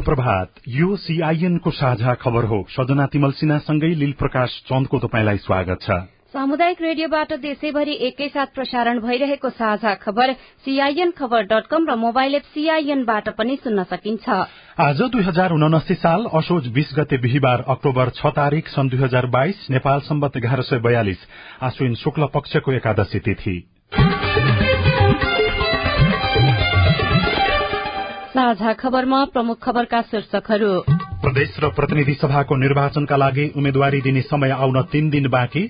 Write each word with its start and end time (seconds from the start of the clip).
प्रभात 0.00 0.60
यो 0.68 0.96
सीआईएनको 0.98 1.70
साझा 1.70 2.14
खबर 2.14 2.44
हो। 2.44 2.58
सदना 2.70 3.06
तिमल 3.06 3.32
सिन्हासँगै 3.32 3.94
लील 3.94 4.12
प्रकाश 4.12 4.50
चन्दको 4.68 4.98
तपाईँलाई 4.98 5.38
स्वागत 5.38 5.78
छ। 5.82 5.90
सामुदायिक 6.28 6.80
रेडियोबाट 6.82 7.32
देशैभरि 7.40 7.92
एकैसाथ 8.06 8.46
प्रसारण 8.54 8.98
भइरहेको 9.00 9.50
साझा 9.50 9.94
खबर 9.94 10.32
सीआईएन 10.60 11.10
खबर 11.10 11.42
डट 11.42 11.66
कम 11.66 11.86
र 11.88 11.94
मोबाइल 11.96 12.34
एप 12.34 12.44
सीआईएनबाट 12.52 13.28
पनि 13.32 13.56
सुन्न 13.56 13.84
सकिन्छ। 13.88 14.28
आज 14.78 15.00
दुई 15.08 15.22
हजार 15.24 15.52
उनासी 15.52 15.94
साल 15.94 16.26
असोज 16.34 16.68
बीस 16.68 16.92
गते 16.98 17.16
बिहिबार 17.18 17.64
अक्टोबर 17.68 18.10
छ 18.12 18.36
तारीक 18.36 18.68
सन् 18.68 18.90
दुई 18.90 19.00
हजार 19.00 19.26
बाइस 19.26 19.66
नेपाल 19.70 20.00
सम्बत 20.04 20.36
एघार 20.36 20.62
सय 20.62 20.78
बयालिस 20.84 21.26
आश्विन 21.62 21.94
शुक्ल 21.96 22.28
पक्षको 22.28 22.72
एकादशी 22.72 23.18
तिथि। 23.18 23.56
साझा 28.38 28.72
खबरमा 28.72 29.24
प्रमुख 29.24 29.58
खबरका 29.62 30.00
शीर्षकहरू। 30.02 30.70
प्रदेश 31.22 31.56
र 31.60 31.68
प्रतिनिधि 31.68 32.14
सभाको 32.14 32.56
निर्वाचनका 32.56 33.16
लागि 33.16 33.46
उम्मेद्वारी 33.56 34.00
दिने 34.00 34.20
समय 34.20 34.50
आउन 34.50 34.82
तीन 34.82 35.10
दिन 35.10 35.28
बाँकी। 35.28 35.62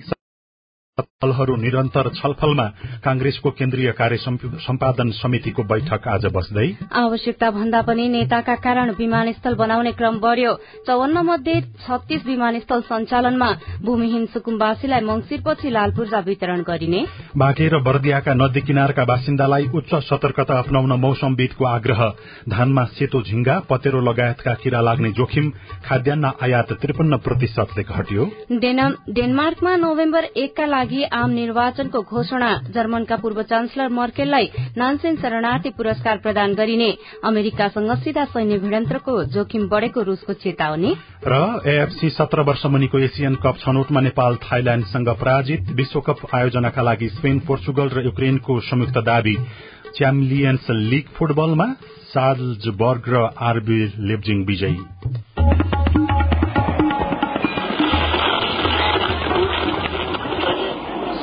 दलहरू 0.99 1.55
निरन्तर 1.55 2.09
छलफलमा 2.15 2.65
कांग्रेसको 3.03 3.49
केन्द्रीय 3.51 3.91
कार्य 3.91 4.17
सम्पादन 4.59 5.09
समितिको 5.13 5.63
बैठक 5.63 6.07
आज 6.07 6.25
बस्दै 6.35 6.67
आवश्यकता 6.95 7.49
भन्दा 7.51 7.81
पनि 7.81 8.07
नेताका 8.09 8.55
कारण 8.57 8.91
विमानस्थल 8.99 9.55
बनाउने 9.55 9.91
क्रम 9.91 10.19
बढ़्यो। 10.19 10.53
चौवन्न 10.87 11.17
मध्ये 11.25 11.61
छत्तीस 11.79 12.25
विमानस्थल 12.25 12.81
सञ्चालनमा 12.89 13.49
भूमिहीन 13.85 14.25
सुकुम्बासीलाई 14.33 15.01
मंगिरपछि 15.01 15.69
लाल 15.69 15.91
पूर्जा 15.91 16.19
वितरण 16.19 16.61
गरिने। 16.61 17.01
बाँके 17.37 17.67
र 17.67 17.79
बर्दियाका 17.79 18.33
नदी 18.33 18.61
किनारका 18.61 19.03
बासिन्दालाई 19.05 19.65
उच्च 19.75 19.91
सतर्कता 20.05 20.57
अप्नाउन 20.59 20.91
मौसमविदको 20.99 21.65
आग्रह। 21.67 22.01
धानमा 22.49 22.83
सेतो 22.95 23.21
झिंगा 23.21 23.55
पतेरो 23.69 23.99
लगायतका 24.01 24.53
किरा 24.53 24.81
लाग्ने 24.81 25.11
जोखिम 25.11 25.45
खाद्यान्न 25.85 26.25
आयात 26.41 26.69
त्रिपन्न 26.81 27.17
प्रतिशतले 27.17 27.83
घट्यो। 27.85 28.23
डेनमार्कमा 29.09 29.75
नोभेम्बर 29.77 30.23
एकका 30.37 30.65
लागि 30.65 30.88
लागि 30.89 31.03
आम 31.13 31.29
निर्वाचनको 31.31 32.01
घोषणा। 32.01 32.49
जर्मनका 32.73 33.15
पूर्व 33.21 33.41
चान्सलर 33.45 33.89
मर्केललाई 33.93 34.45
नानसेन 34.73 35.15
शरणार्थी 35.21 35.69
पुरस्कार 35.77 36.17
प्रदान 36.17 36.53
गरिने। 36.55 36.89
अमेरिकासँग 37.23 37.91
सीधा 38.01 38.25
सैन्य 38.25 38.57
भिडन्तको 38.57 39.13
जोखिम 39.29 39.67
बढ़ेको 39.69 40.01
रूसको 40.01 40.33
चेतावनी 40.33 40.91
र 41.21 41.61
एएफसी 41.67 42.09
सत्र 42.09 42.41
वर्ष 42.41 42.65
मुनिको 42.65 42.97
एसियन 42.99 43.35
कप 43.35 43.55
छनौटमा 43.61 44.01
नेपाल 44.01 44.35
थाइल्याण्डसँग 44.41 45.09
पराजित। 45.13 45.69
विश्वकप 45.77 46.25
आयोजनाका 46.33 46.81
लागि 46.81 47.09
स्पेन 47.09 47.39
पोर्चुगल 47.45 47.89
र 47.89 48.05
युक्रेनको 48.05 48.59
संयुक्त 48.65 48.97
दावी। 49.05 49.35
च्याम्पियन्स 49.95 50.65
लीग 50.89 51.05
फुटबलमा 51.13 51.67
साल्जबर्ग 52.09 53.03
र 53.07 53.29
आरबी 53.39 53.79
लेब्जिङ 54.09 54.45
विजयी। 54.45 55.78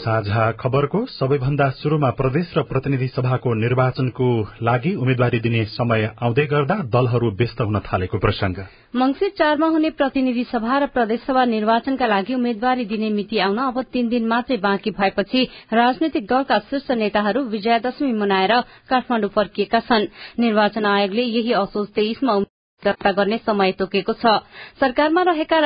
साझा 0.00 0.44
खबरको 0.52 0.98
सबैभन्दा 1.06 1.68
शुरूमा 1.78 2.10
प्रदेश 2.10 2.52
र 2.56 2.62
प्रतिनिधि 2.62 3.08
सभाको 3.08 3.52
निर्वाचनको 3.54 4.28
लागि 4.62 4.92
उम्मेद्वारी 4.96 5.40
दिने 5.40 5.64
समय 5.70 6.04
आउँदै 6.22 6.46
गर्दा 6.46 6.76
दलहरू 6.94 7.30
व्यस्त 7.32 7.60
हुन 7.60 7.78
थालेको 7.88 8.18
प्रसंग 8.18 8.62
मंगिर 8.96 9.30
चारमा 9.38 9.66
हुने 9.66 9.90
प्रतिनिधि 10.00 10.44
सभा 10.44 10.78
र 10.78 10.86
प्रदेशसभा 10.94 11.44
निर्वाचनका 11.46 12.06
लागि 12.06 12.34
उम्मेद्वारी 12.34 12.84
दिने 12.84 13.10
मिति 13.10 13.38
आउन 13.38 13.58
अब 13.58 13.82
तीन 13.92 14.08
दिन 14.08 14.26
मात्रै 14.26 14.56
बाँकी 14.58 14.90
भएपछि 14.92 15.42
राजनैतिक 15.72 16.26
दलका 16.26 16.58
शीर्ष 16.70 16.90
नेताहरू 16.96 17.44
विजयादशमी 17.50 18.12
मनाएर 18.12 18.60
काठमाण्डु 18.90 19.28
फर्किएका 19.36 19.80
छन्। 19.80 20.10
निर्वाचन 20.40 20.86
आयोगले 20.86 21.22
यही 21.22 21.52
असोज 21.60 21.88
तेइसमा 21.94 22.38
दर्ता 22.82 23.10
गर्ने 23.12 23.38
समय 23.46 23.72
तोकेको 23.78 24.12
छ। 24.12 24.40
सरकारमा 24.80 25.22
रहेका 25.28 25.58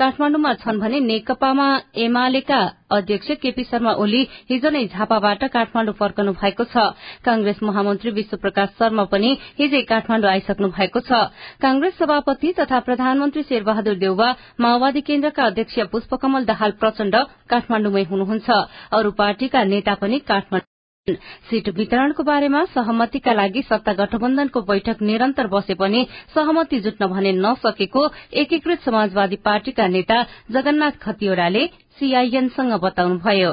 काठमाण्डुमा 0.00 0.52
छन् 0.54 0.78
भने 0.80 0.98
नेकपामा 1.00 1.66
एमालेका 2.02 2.58
अध्यक्ष 2.96 3.30
केपी 3.42 3.64
शर्मा 3.64 3.92
ओली 4.02 4.22
हिज 4.50 4.64
नै 4.66 4.84
झापाबाट 4.86 5.44
काठमाण्डु 5.52 5.92
फर्कनु 5.98 6.32
भएको 6.40 6.64
छ। 6.64 6.84
कांग्रेस 7.26 7.58
महामन्त्री 7.62 8.10
विश्वप्रकाश 8.10 8.68
शर्मा 8.78 9.04
पनि 9.12 9.34
हिजै 9.58 9.82
काठमाण्डु 9.92 10.28
आइसक्नु 10.32 10.68
भएको 10.78 11.04
छ। 11.04 11.20
कांग्रेस 11.60 11.98
सभापति 11.98 12.52
तथा 12.60 12.80
प्रधानमन्त्री 12.88 13.42
शेरबहादुर 13.50 14.00
देउवा 14.00 14.32
माओवादी 14.56 15.00
केन्द्रका 15.10 15.52
अध्यक्ष 15.52 15.78
पुष्पकमल 15.92 16.48
दाहाल 16.48 16.70
प्रचण्ड 16.80 17.16
काठमाण्डुमै 17.50 18.04
हुनुहुन्छ। 18.10 18.48
अरू 18.96 19.10
पार्टीका 19.20 19.64
नेता 19.74 19.94
पनि 20.00 20.18
काठमाण्डु 20.24 20.69
सीट 21.08 21.68
वितरणको 21.76 22.22
बारेमा 22.22 22.64
सहमतिका 22.72 23.32
लागि 23.32 23.62
सत्ता 23.62 23.92
गठबन्धनको 24.00 24.60
बैठक 24.62 25.02
निरन्तर 25.02 25.46
बसे 25.46 25.74
पनि 25.74 26.06
सहमति 26.34 26.80
जुट्न 26.80 27.06
भने 27.06 27.32
नसकेको 27.40 28.02
एकीकृत 28.42 28.80
समाजवादी 28.80 29.36
पार्टीका 29.44 29.86
नेता 29.88 30.22
जगन्नाथ 30.52 31.00
खतिवड़ाले 31.02 31.66
सीआईएनसँग 31.98 32.72
बताउनुभयो। 32.84 33.52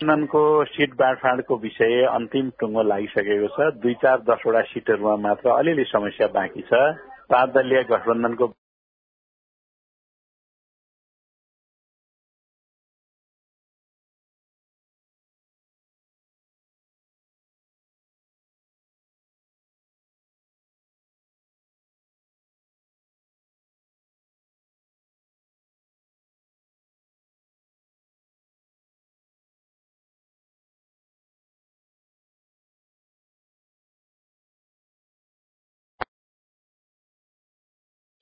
गठबन्धनको 0.00 0.42
सिट 0.64 0.90
बाँडफाँडको 0.98 1.56
विषय 1.58 2.04
अन्तिम 2.10 2.50
टुङ्गो 2.60 2.82
लागिसकेको 2.82 3.48
छ। 3.54 3.72
दुई 3.78 3.94
चार 4.02 4.18
दसवटा 4.26 4.62
सिटहरूमा 4.74 5.16
मात्र 5.22 5.50
अलिअलि 5.54 5.84
समस्या 5.86 6.26
बाँकी 6.34 6.62
छ। 6.62 6.82
पाँच 7.30 7.48
दलीय 7.54 7.82
गठबन्धनको 7.90 8.46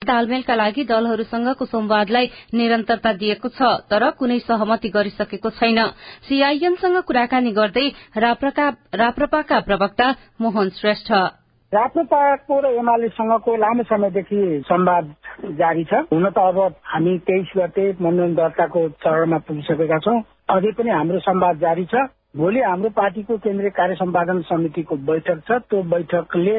तालमेलका 0.07 0.55
लागि 0.55 0.83
दलहरूसँगको 0.85 1.65
संवादलाई 1.67 2.25
निरन्तरता 2.53 3.13
दिएको 3.21 3.49
छ 3.49 3.71
तर 3.87 4.09
कुनै 4.19 4.39
सहमति 4.41 4.89
गरिसकेको 4.89 5.49
छैन। 5.53 5.79
सीआईएमसँग 6.27 6.97
कुराकानी 7.03 7.51
गर्दै 7.53 7.87
राप्रपाका 8.17 9.59
प्रवक्ता 9.61 10.07
मोहन 10.41 10.69
श्रेष्ठ। 10.79 11.11
राप्रपाको 11.71 12.59
र 12.59 12.65
एमालेसँगको 12.73 13.55
लामो 13.57 13.83
समयदेखि 13.83 14.39
संवाद 14.65 15.05
जारी 15.59 15.83
छ। 15.83 15.93
हुन 16.13 16.29
त 16.29 16.39
अब 16.39 16.59
हामी 16.85 17.17
तेइस 17.27 17.51
गते 17.57 17.85
मनोनयन 17.99 18.35
दर्ताको 18.35 18.87
चरणमा 19.03 19.37
पुगिसकेका 19.43 19.97
छौं। 19.99 20.21
अझै 20.47 20.71
पनि 20.71 20.89
हाम्रो 20.89 21.19
संवाद 21.19 21.59
जारी 21.59 21.85
छ। 21.85 22.07
भोलि 22.37 22.59
हाम्रो 22.61 22.89
पार्टीको 22.95 23.37
केन्द्रीय 23.43 23.69
कार्य 23.75 23.95
सम्पादन 23.95 24.41
समितिको 24.47 24.95
बैठक 25.03 25.39
छ। 25.43 25.59
त्यो 25.67 25.83
बैठकले 25.91 26.55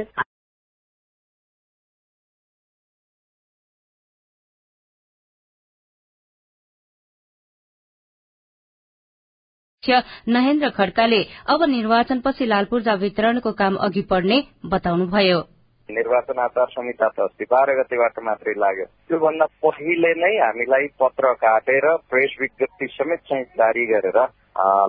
अध्यक्ष 9.91 10.29
नहेन्द्र 10.29 10.69
खड्काले 10.71 11.23
अब 11.49 11.63
निर्वाचनपछि 11.71 12.47
लालपूर्जा 12.47 12.95
वितरणको 12.95 13.53
काम 13.53 13.77
अघि 13.77 14.03
बढ़ने 14.11 14.39
बताउनुभयो। 14.67 15.41
निर्वाचन 15.89 16.39
आचार 16.39 16.67
संहिता 16.69 17.09
त 17.09 17.21
अस्ति 17.21 17.45
बाह्र 17.49 17.73
गतेबाट 17.81 18.19
मात्रै 18.21 18.53
लाग्यो। 18.61 18.85
त्योभन्दा 19.09 19.47
पहिले 19.65 20.13
नै 20.21 20.35
हामीलाई 20.37 20.87
पत्र 21.01 21.33
काटेर 21.41 21.87
प्रेस 22.11 22.37
विज्ञप्ति 22.41 22.87
समेत 22.93 23.21
चाहिँ 23.29 23.45
जारी 23.57 23.85
गरेर 23.87 24.19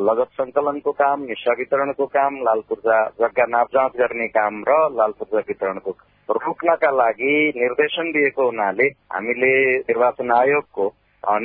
लगत 0.03 0.29
संकलनको 0.33 0.91
काम 0.91 1.23
निशा 1.23 1.53
वितरणको 1.59 2.05
काम 2.11 2.35
लाल 2.43 2.61
पूर्जा 2.69 2.97
जग्गा 3.21 3.45
नाप 3.47 3.67
जाँच 3.73 3.93
गर्ने 3.99 4.27
काम 4.35 4.63
र 4.67 4.75
लाल 4.99 5.11
पूर्जा 5.19 5.43
वितरणको 5.47 5.91
रोक्नका 6.29 6.91
लागि 6.91 7.35
निर्देशन 7.55 8.11
दिएको 8.11 8.45
हुनाले 8.45 8.87
हामीले 9.13 9.53
निर्वाचन 9.79 10.31
आयोगको 10.33 10.91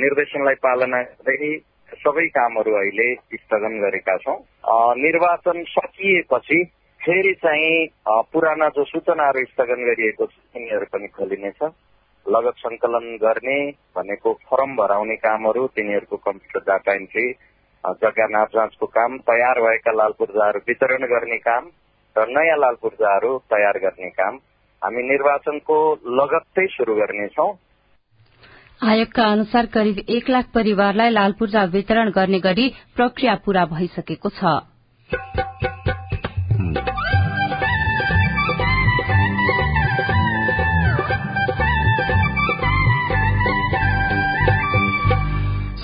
निर्देशनलाई 0.03 0.59
पालना 0.65 1.01
गर्दै 1.01 1.53
सबै 1.89 2.27
कामहरू 2.29 2.73
अहिले 2.75 3.07
स्थगन 3.35 3.79
गरेका 3.79 4.17
छौँ। 4.17 4.37
निर्वाचन 4.97 5.63
सकिएपछि 5.69 6.63
फेरि 7.01 7.33
चाहिँ 7.35 7.87
पुराना 8.31 8.67
जो 8.75 8.83
सूचनाहरू 8.85 9.43
स्थगन 9.45 9.83
गरिएको 9.85 10.25
छ 10.25 10.33
तिनीहरू 10.53 10.85
पनि 10.93 11.07
खोलिनेछ। 11.07 11.61
लगत 12.25 12.55
संकलन 12.57 13.05
गर्ने 13.17 13.57
भनेको 13.95 14.33
फर्म 14.45 14.75
भराउने 14.75 15.15
कामहरू 15.17 15.67
तिनीहरूको 15.75 16.17
कम्प्युटर 16.19 16.65
डाटा 16.67 16.93
एन्ट्री 16.93 17.27
जग्गा 18.01 18.27
नाप 18.27 18.49
जाँचको 18.49 18.85
काम 18.89 19.17
तयार 19.29 19.61
भएका 19.61 19.91
लाल 19.93 20.13
पूर्जाहरू 20.19 20.59
वितरण 20.67 21.05
गर्ने 21.07 21.37
काम 21.39 21.69
र 22.15 22.25
नयाँ 22.29 22.57
लाल 22.57 22.75
पूर्जाहरू 22.81 23.37
तयार 23.51 23.77
गर्ने 23.79 24.09
काम। 24.09 24.39
हामी 24.81 25.03
निर्वाचनको 25.03 25.77
लगत्तै 26.17 26.65
शुरू 26.67 26.95
गर्नेछौ। 26.95 27.47
आयोगका 28.85 29.25
अनुसार 29.31 29.65
करिब 29.65 29.99
एक 30.09 30.29
लाख 30.29 30.49
परिवारलाई 30.53 31.09
लाल 31.09 31.31
पूर्जा 31.39 31.63
वितरण 31.73 32.09
गर्ने 32.11 32.39
गरी 32.39 32.67
प्रक्रिया 32.95 33.35
पूरा 33.45 33.65
भइसकेको 33.65 34.29
छ। 34.29 34.53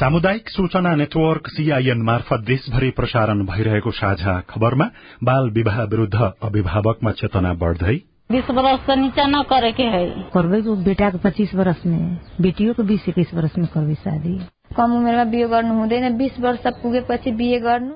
सामुदायिक 0.02 0.50
सूचना 0.50 0.96
नेटवर्क 0.96 1.48
सीआईएन 1.48 2.02
मार्फत 2.02 2.46
देशभरि 2.46 2.90
प्रसारण 2.92 3.46
भइरहेको 3.46 3.92
साझा 3.92 4.40
खबरमा 4.50 4.86
बाल 5.24 5.50
विवाह 5.50 5.84
विरूद्ध 5.84 6.32
अभिभावकमा 6.44 7.12
चेतना 7.12 7.54
बढ़दै 7.54 7.98
बीस 8.32 8.50
वर्ष 8.50 8.80
से 8.80 8.96
नीचा 8.96 9.26
न 9.28 9.42
करे 9.44 9.72
के 9.72 9.84
है। 9.84 10.06
करबे 10.34 10.62
बेटा 10.84 11.10
के 11.10 11.18
पच्चीस 11.18 11.56
वर्ष 11.56 11.86
में 11.86 12.20
बेटियों 12.42 12.74
के 12.74 12.84
बीस 12.84 13.10
इक्कीस 13.10 13.34
वर्ष 13.34 13.58
में 13.58 13.68
करबे 13.68 13.96
शादी। 13.96 14.38
कम 14.78 14.96
उमेरमा 14.96 15.24
बिहे 15.24 15.48
गर्नु 15.48 15.74
हुँदैन 15.74 16.18
बीस 16.18 16.40
वर्ष 16.40 16.68
पुगेपछि 16.84 17.32
बिहे 17.32 17.60
गर्नु। 17.60 17.94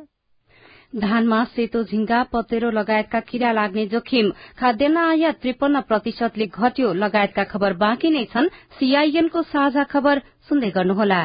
धानमा 0.99 1.43
सेतो 1.43 1.83
झिंगा 1.83 2.23
पतेरो 2.23 2.69
लगायतका 2.71 3.19
किरा 3.19 3.51
लाग्ने 3.51 3.85
जोखिम 3.85 4.29
खाद्यान्न 4.59 4.97
आयात 4.97 5.35
त्रिपन्न 5.41 5.81
प्रतिशतले 5.81 6.45
घट्यो 6.47 6.93
लगायतका 6.93 7.43
खबर 7.43 7.73
बाँकी 7.73 8.09
नै 8.09 8.23
छन्। 8.25 8.47
सीआईएनको 8.79 9.41
साझा 9.41 9.83
खबर 9.83 10.21
सुन्दै 10.49 10.69
गर्नुहोला। 10.69 11.21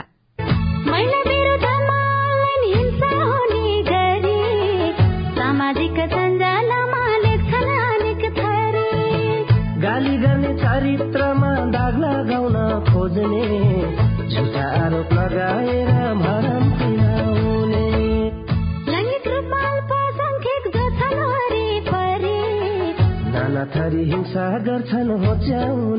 हिंसा 24.59 24.59
गर्छन् 24.67 25.11
होच्याउने 25.23 25.98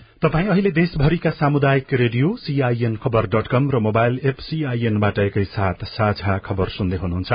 तपाई 0.21 0.47
अहिले 0.47 0.71
देशभरिका 0.71 1.29
सामुदायिक 1.29 1.93
radio 1.93 2.35
CIN 2.37 2.95
Khabar 2.95 3.25
dot 3.25 3.47
com 3.47 3.69
र 3.71 3.79
मोबाइल 3.79 4.19
एप 4.23 4.37
सीआईएनबाट 4.39 5.19
एकैसाथ 5.19 5.85
साझा 5.85 6.37
खबर 6.37 6.69
सुन्दै 6.69 6.97
हुनुहुन्छ। 6.97 7.31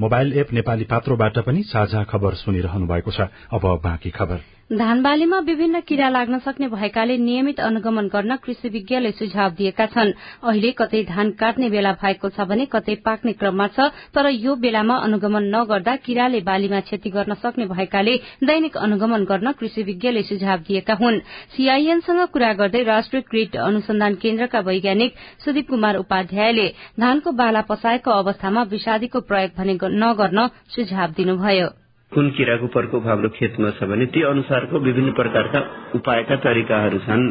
मोबाइल 0.00 0.32
एप 0.32 0.52
नेपाली 0.52 0.84
पात्रोबाट 0.84 1.38
पनि 1.38 1.62
साझा 1.62 2.04
खबर 2.04 2.34
सुनिरहनु 2.34 2.86
भएको 2.86 3.10
छ। 3.10 3.32
अब 3.52 3.64
बाँकी 3.84 4.10
खबर। 4.10 4.55
धान 4.70 5.02
बालीमा 5.02 5.38
विभिन्न 5.38 5.80
किरा 5.80 6.08
लाग्न 6.08 6.38
सक्ने 6.38 6.68
भएकाले 6.68 7.16
नियमित 7.18 7.60
अनुगमन 7.60 8.06
गर्न 8.08 8.36
कृषि 8.36 8.68
विज्ञले 8.68 9.12
सुझाव 9.12 9.50
दिएका 9.50 9.86
छन्। 9.86 10.10
अहिले 10.42 10.70
कतै 10.72 11.02
धान 11.04 11.30
काट्ने 11.32 11.68
बेला 11.70 11.92
भएको 11.92 12.28
छ 12.28 12.46
भने 12.50 12.66
कतै 12.66 12.94
पाक्ने 13.04 13.32
क्रममा 13.32 13.66
छ 13.68 13.86
तर 14.10 14.28
यो 14.28 14.56
बेलामा 14.56 14.96
अनुगमन 14.98 15.44
नगर्दा 15.54 15.96
किराले 16.02 16.40
बालीमा 16.40 16.80
क्षति 16.80 17.10
गर्न 17.10 17.34
सक्ने 17.34 17.66
भएकाले 17.66 18.16
दैनिक 18.42 18.76
अनुगमन 18.76 19.24
गर्न 19.24 19.52
कृषि 19.52 19.82
विज्ञले 19.82 20.22
सुझाव 20.24 20.58
दिएका 20.66 20.94
हुन्। 20.94 21.20
सीआईएनसँग 21.54 22.26
कुरा 22.26 22.52
गर्दै 22.58 22.82
राष्ट्रिय 22.82 23.22
ग्रिड 23.30 23.56
अनुसन्धान 23.62 24.14
केन्द्रका 24.18 24.66
वैज्ञानिक 24.66 25.14
सुदीप 25.44 25.70
कुमार 25.70 25.96
उपाध्यायले 25.96 26.68
धानको 27.00 27.38
बाला 27.38 27.60
पसाएको 27.70 28.10
अवस्थामा 28.18 28.62
विषादीको 28.74 29.20
प्रयोग 29.30 29.58
भने 29.58 29.78
नगर्न 30.02 30.48
सुझाव 30.74 31.10
दिनुभयो। 31.16 31.85
कुन 32.12 32.30
किराको 32.30 32.66
प्रकोप 32.66 33.06
हाम्रो 33.06 33.28
खेतमा 33.28 33.70
छ 33.70 33.84
भने 33.84 34.06
त्यो 34.06 34.28
अनुसारको 34.30 34.78
विभिन्न 34.78 35.12
प्रकारका 35.12 35.60
उपायका 35.94 36.36
तरिकाहरू 36.36 36.98
छन्। 36.98 37.24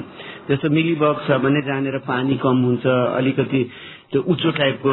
जस्तो 0.49 0.69
मिलीबग 0.69 1.21
छ 1.27 1.37
भने 1.39 1.61
जहाँनिर 1.61 1.97
पानी 2.03 2.35
कम 2.37 2.57
हुन्छ 2.63 2.85
अलिकति 2.87 3.61
त्यो 4.11 4.21
उच्चो 4.21 4.49
टाइपको 4.57 4.91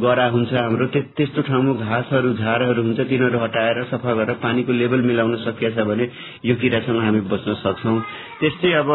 गरा 0.00 0.26
हुन्छ 0.34 0.52
हाम्रो 0.54 0.86
त्यस्तो 0.94 1.42
ठाउँमा 1.42 1.72
घाँसहरू 1.84 2.32
झारहरू 2.34 2.82
हुन्छ 2.82 3.00
तिनीहरू 3.10 3.38
हटाएर 3.38 3.82
सफा 3.90 4.12
गरेर 4.14 4.38
पानीको 4.42 4.72
लेभल 4.72 5.00
मिलाउन 5.10 5.36
सकिएछ 5.44 5.78
भने 5.90 6.04
यो 6.44 6.54
किरासँग 6.62 7.00
हामी 7.02 7.20
बच्न 7.32 7.54
सक्छौ। 7.62 7.94
त्यस्तै 8.40 8.72
अब 8.72 8.88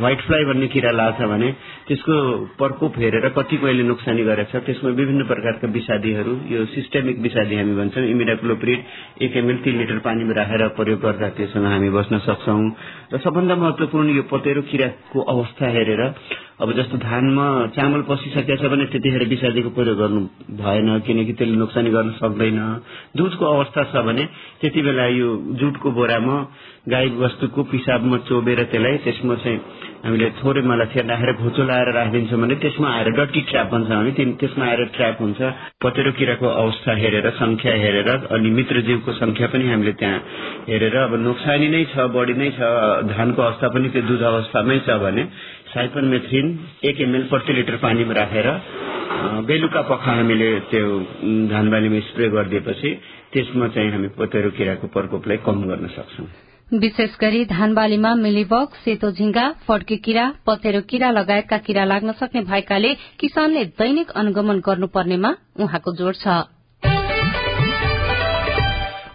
व्हाइट 0.00 0.20
फ्लाई 0.26 0.44
भन्ने 0.44 0.66
किरा 0.74 0.90
लाग्छ 0.90 1.20
भने 1.32 1.48
त्यसको 1.88 2.14
प्रकोप 2.58 2.98
हेरेर 2.98 3.28
कति 3.36 3.56
कहिले 3.56 3.82
नोक्सानी 3.84 4.24
गरेछ 4.24 4.56
त्यसमा 4.66 4.90
विभिन्न 5.00 5.24
प्रकारका 5.30 5.68
विषादीहरू 5.68 6.34
यो 6.48 6.64
सिस्टेमिक 6.74 7.18
विषादी 7.20 7.56
हामी 7.56 7.74
भन्छौँ 7.76 8.04
इमिडाक्लोप्रिड 8.08 8.80
एक 9.22 9.36
एमएल 9.36 9.56
तीन 9.64 9.78
लिटर 9.78 9.98
पानीमा 10.08 10.32
राखेर 10.40 10.66
प्रयोग 10.80 11.00
गर्दा 11.00 11.28
त्योसँग 11.36 11.66
हामी 11.66 11.90
बस्न 11.92 12.18
सक्छौ। 12.26 12.58
र 13.12 13.18
सबभन्दा 13.24 13.54
महत्वपूर्ण 13.56 14.16
यो 14.16 14.22
पतेरो 14.32 14.62
किराको 14.70 15.18
अवस्था 15.34 15.66
हेरेर 15.76 16.02
अब 16.58 16.72
जस्तो 16.74 16.98
धानमा 16.98 17.46
चामल 17.70 18.00
पसिसकेछ 18.08 18.62
भने 18.66 18.84
त्यतिखेर 18.90 19.24
विषादीको 19.30 19.70
प्रयोग 19.78 19.98
गर्नु 19.98 20.20
भएन 20.58 20.88
किनकि 21.06 21.32
त्यसले 21.38 21.56
नोक्सानी 21.56 21.90
गर्न 21.90 22.10
सक्दैन। 22.18 22.58
दुधको 23.14 23.44
अवस्था 23.46 23.82
छ 23.92 24.02
भने 24.02 24.24
त्यति 24.60 24.82
बेला 24.82 25.06
यो 25.14 25.28
जुटको 25.54 25.90
बोरामा 25.94 26.36
गाई 26.88 27.08
वस्तुको 27.14 27.62
पिसाबमा 27.70 28.16
चोबेर 28.26 28.62
त्यसलाई 28.74 28.96
त्यसमा 29.06 29.34
चाहिँ 29.38 29.58
हामीले 30.04 30.30
थोरै 30.40 30.62
मलाई 30.62 31.02
राखेर 31.06 31.32
घोचो 31.38 31.62
लाएर 31.68 31.88
राखिदिन्छौँ 31.94 32.40
भने 32.42 32.54
त्यसमा 32.64 32.88
आएर 32.90 33.08
डटी 33.18 33.40
ट्र्याप 33.48 33.66
भन्छ 33.72 33.90
हामी 33.90 34.10
त्यसमा 34.40 34.64
आएर 34.66 34.84
ट्र्याप 34.94 35.16
हुन्छ। 35.20 35.40
पतेरो 35.78 36.12
किराको 36.18 36.46
अवस्था 36.46 36.90
हेरेर 37.02 37.26
संख्या 37.38 37.72
हेरेर 37.82 38.08
अनि 38.34 38.50
मित्रजीवको 38.58 39.12
संख्या 39.12 39.46
पनि 39.52 39.68
हामीले 39.70 39.92
त्यहाँ 40.00 40.18
हेरेर 40.68 40.96
अब 40.96 41.14
नोक्सानी 41.22 41.68
नै 41.68 41.84
छ 41.94 42.10
बढी 42.14 42.34
नै 42.34 42.50
छ। 42.58 42.60
धानको 43.14 43.42
अवस्था 43.42 43.68
पनि 43.74 43.88
त्यो 43.94 44.02
दुध 44.10 44.22
अवस्थामै 44.32 44.78
छ 44.86 44.98
भने 45.02 45.22
साइपनमेथ्रिन 45.78 46.46
एक 46.84 47.00
एमएल 47.00 47.24
प्रति 47.30 47.52
लिटर 47.52 47.76
पानीमा 47.78 48.14
राखेर 48.14 48.46
बेलुका 49.46 49.82
पख 49.82 50.02
हामीले 50.06 50.48
त्यो 50.70 50.86
धान 51.50 51.70
बालीमा 51.70 52.00
स्प्रे 52.08 52.28
गरिदिएपछि 52.30 52.90
त्यसमा 53.32 53.68
चाहिँ 53.68 53.90
हामी 53.92 54.08
पतेरो 54.18 54.50
किराको 54.58 54.86
प्रकोपलाई 54.88 55.36
कम 55.46 55.62
गर्न 55.68 55.86
सक्छौँ। 55.96 56.26
विशेष 56.80 57.16
गरी 57.20 57.44
धान 57.44 57.74
बालीमा 57.74 58.14
मिलीबग 58.16 58.74
सेतो 58.84 59.10
झिंगा 59.12 59.44
फड्की 59.68 59.96
किरा 60.04 60.26
पतेरो 60.46 60.80
किरा 60.90 61.10
लगायतका 61.10 61.58
किरा 61.66 61.84
लाग्न 61.84 62.12
सक्ने 62.20 62.42
भएकाले 62.44 62.94
किसानले 63.20 63.64
दैनिक 63.78 64.10
अनुगमन 64.20 64.60
गर्नुपर्नेमा 64.66 65.34
उहाँको 65.60 65.94
जोड़ 65.96 66.14
छ। 66.14 66.57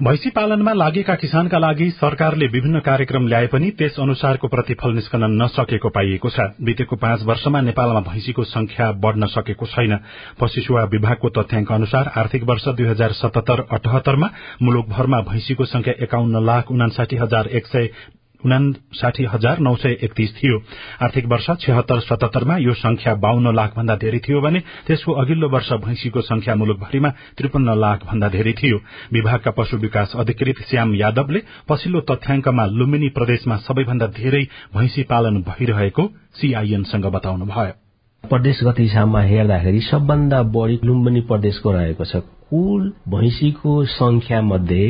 भैंसी 0.02 0.30
पालनमा 0.30 0.72
लागेका 0.74 1.16
किसानका 1.16 1.58
लागि 1.60 1.90
सरकारले 1.92 2.46
विभिन्न 2.48 2.80
कार्यक्रम 2.80 3.28
ल्याए 3.28 3.48
पनि 3.48 3.70
त्यस 3.78 4.00
अनुसारको 4.00 4.48
प्रतिफल 4.48 4.94
निस्कन 4.94 5.24
नसकेको 5.42 5.90
पाइएको 5.90 6.30
छ। 6.30 6.40
बितेको 6.66 6.96
पाँच 6.98 7.24
वर्षमा 7.24 7.62
नेपालमा 7.62 8.00
भैंसीको 8.10 8.44
संख्या 8.44 8.92
बढ़न 8.98 9.26
सकेको 9.30 9.66
छैन। 9.66 9.94
पशुसेवा 10.42 10.84
विभागको 10.90 11.30
तथ्याङ्क 11.38 11.72
अनुसार 11.72 12.12
आर्थिक 12.18 12.44
वर्ष 12.44 12.68
दुई 12.74 12.88
हजार 12.88 13.12
सतहत्तर 13.14 13.66
अठहत्तरमा 13.72 14.30
मुलुकभरमा 14.62 15.22
भैंसीको 15.30 15.66
संख्या 15.66 15.94
एकाउन्न 16.04 16.46
लाख 16.46 16.72
उनासाठी 16.72 17.16
हजार 17.16 17.48
एक 17.54 17.68
सय 17.68 17.90
उनासाठी 18.46 19.24
हजार 19.26 19.60
नौ 19.60 19.76
सय 19.76 19.98
एकतीस 20.04 20.36
थियो। 20.38 20.58
आर्थिक 21.04 21.26
वर्ष 21.26 21.48
छत्तर 21.62 22.00
सतहत्तरमा 22.00 22.58
यो 22.58 22.74
संख्या 22.74 23.14
बाहन्न 23.16 23.56
लाख 23.56 23.76
भन्दा 23.78 23.96
धेरै 23.96 24.20
थियो 24.20 24.42
भने 24.42 24.60
त्यसको 24.88 25.12
अघिल्लो 25.14 25.50
वर्ष 25.50 25.72
भैंसीको 25.86 26.22
संख्या 26.22 26.56
मुलुकभरिमा 26.56 27.10
त्रिपन्न 27.38 27.78
लाख 27.80 28.06
भन्दा 28.06 28.28
धेरै 28.30 28.54
थियो। 28.54 28.78
विभागका 29.14 29.52
पशु 29.52 29.78
विकास 29.78 30.14
अधिकृत 30.16 30.66
श्याम 30.70 30.96
यादवले 30.96 31.40
पछिल्लो 31.70 32.00
तथ्याङ्कमा 32.10 32.66
लुम्बिनी 32.80 33.10
प्रदेशमा 33.10 33.58
सबैभन्दा 33.68 34.08
धेरै 34.20 34.44
भैंसी 34.76 35.04
पालन 35.04 35.42
भइरहेको 35.44 36.04
सीआईएनसँग 36.40 37.06
बताउनुभयो। 37.06 37.83
प्रदेशगत 38.30 38.80
हिसाबमा 38.80 39.22
हेर्दाखेरि 39.22 39.80
सबभन्दा 39.82 40.42
बढ़ी 40.51 40.80
लुम्बिनी 40.84 41.22
प्रदेशको 41.30 41.72
रहेको 41.72 42.06
छ। 42.06 42.15
कुल 42.53 42.82
भैँसीको 43.10 43.74
संख्या 43.86 44.42
मध्ये 44.42 44.88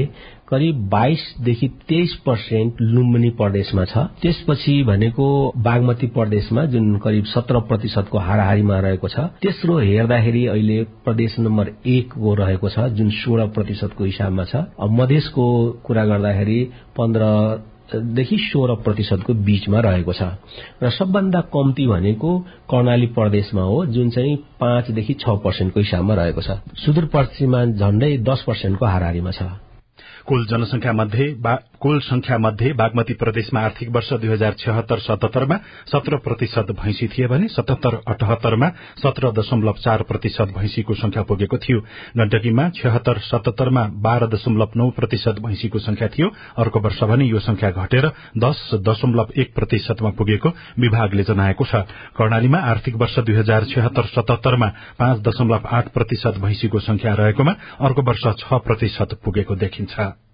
करिब 0.49 0.81
बाइसदेखि 0.89 1.67
तेइस 1.89 2.13
पर्सेन्ट 2.25 2.81
लुम्बिनी 2.81 3.29
प्रदेशमा 3.39 3.85
छ। 3.85 3.97
त्यसपछि 4.21 4.75
भनेको 4.83 5.25
बागमती 5.57 6.07
प्रदेशमा 6.17 6.65
जुन 6.73 6.95
करिब 7.05 7.25
सत्र 7.25 7.59
प्रतिशतको 7.69 8.17
हाराहारीमा 8.17 8.79
रहेको 8.79 9.07
छ। 9.07 9.19
तेस्रो 9.41 9.77
हेर्दाखेरि 9.79 10.45
अहिले 10.47 10.83
प्रदेश 11.05 11.39
नम्बर 11.39 11.71
एकको 11.87 12.33
रहेको 12.35 12.69
छ 12.69 12.87
जुन 12.93 13.09
सोह्र 13.17 13.47
प्रतिशतको 13.57 14.03
हिसाबमा 14.03 14.45
छ। 14.45 14.55
मधेसको 15.01 15.45
कुरा 15.85 16.05
गर्दाखेरि 16.05 16.59
पन्ध्र 16.97 17.23
देखि 17.95 18.37
सोह्र 18.37 18.75
प्रतिशतको 18.75 19.33
बीचमा 19.33 19.79
रहेको 19.79 20.13
छ। 20.13 20.21
र 20.83 20.89
सबभन्दा 20.89 21.41
कम्ती 21.41 21.87
भनेको 21.87 22.39
कर्णाली 22.69 23.07
प्रदेशमा 23.07 23.61
हो 23.61 23.85
जुन 23.85 24.09
चाहिँ 24.09 24.35
पाँचदेखि 24.59 25.13
छ 25.13 25.29
पर्सेन्टको 25.29 25.79
हिसाबमा 25.79 26.13
रहेको 26.13 26.41
छ। 26.41 26.49
सुदूरपश्चिममा 26.85 27.65
झण्डै 27.65 28.17
दस 28.17 28.43
पर्सेन्टको 28.47 28.85
हाराहारीमा 28.85 29.31
छ। 29.31 29.43
कुल 30.27 30.45
जनसंख्या 30.45 30.93
मध्ये 30.93 31.33
कुल 31.83 31.99
संख्या 31.99 32.37
मध्ये 32.37 32.71
बागमती 32.73 33.13
प्रदेशमा 33.13 33.61
आर्थिक 33.61 33.89
वर्ष 33.91 34.11
दुई 34.13 34.29
हजार 34.29 34.53
छत्तर 34.59 34.99
सतहत्तरमा 34.99 35.55
सत्र 35.91 36.17
प्रतिशत 36.17 36.71
भैंसी 36.79 37.07
थिए 37.07 37.27
भने 37.27 37.47
सतहत्तर 37.49 37.97
अठहत्तरमा 38.07 38.69
सत्र 39.03 39.31
दशमलव 39.39 39.81
चार 39.83 40.01
प्रतिशत 40.07 40.53
भैंसीको 40.57 40.93
संख्या 40.93 41.23
पुगेको 41.23 41.57
थियो। 41.57 41.79
गण्डकीमा 42.17 42.69
छत्तर 42.69 43.19
सतहत्तरमा 43.21 43.83
बाह्र 43.99 44.27
दशमलव 44.27 44.71
नौ 44.75 44.89
प्रतिशत 44.95 45.43
भैंसीको 45.43 45.79
संख्या 45.81 46.07
थियो। 46.07 46.31
अर्को 46.57 46.79
वर्ष 46.79 47.03
भने 47.03 47.25
यो 47.25 47.39
संख्या 47.41 47.71
घटेर 47.73 48.07
दश 48.39 48.63
दशमलव 48.87 49.35
एक 49.37 49.53
प्रतिशतमा 49.53 50.15
पुगेको 50.15 50.49
विभागले 50.79 51.23
जनाएको 51.25 51.65
छ। 51.65 51.83
कर्णालीमा 52.15 52.59
आर्थिक 52.71 52.95
वर्ष 52.95 53.19
दुई 53.19 53.35
हजार 53.35 53.65
छत्तर 53.67 54.05
सतहत्तरमा 54.15 54.73
पाँच 54.99 55.19
दशमलव 55.27 55.67
आठ 55.67 55.93
प्रतिशत 55.93 56.39
भैंसीको 56.39 56.79
संख्या 56.79 57.13
रहेकोमा 57.19 57.59
अर्को 57.81 58.01
वर्ष 58.01 58.27
छ 58.39 58.63
प्रतिशत 58.63 59.19
पुगेको 59.25 59.55
देखिन्छ। 59.57 60.32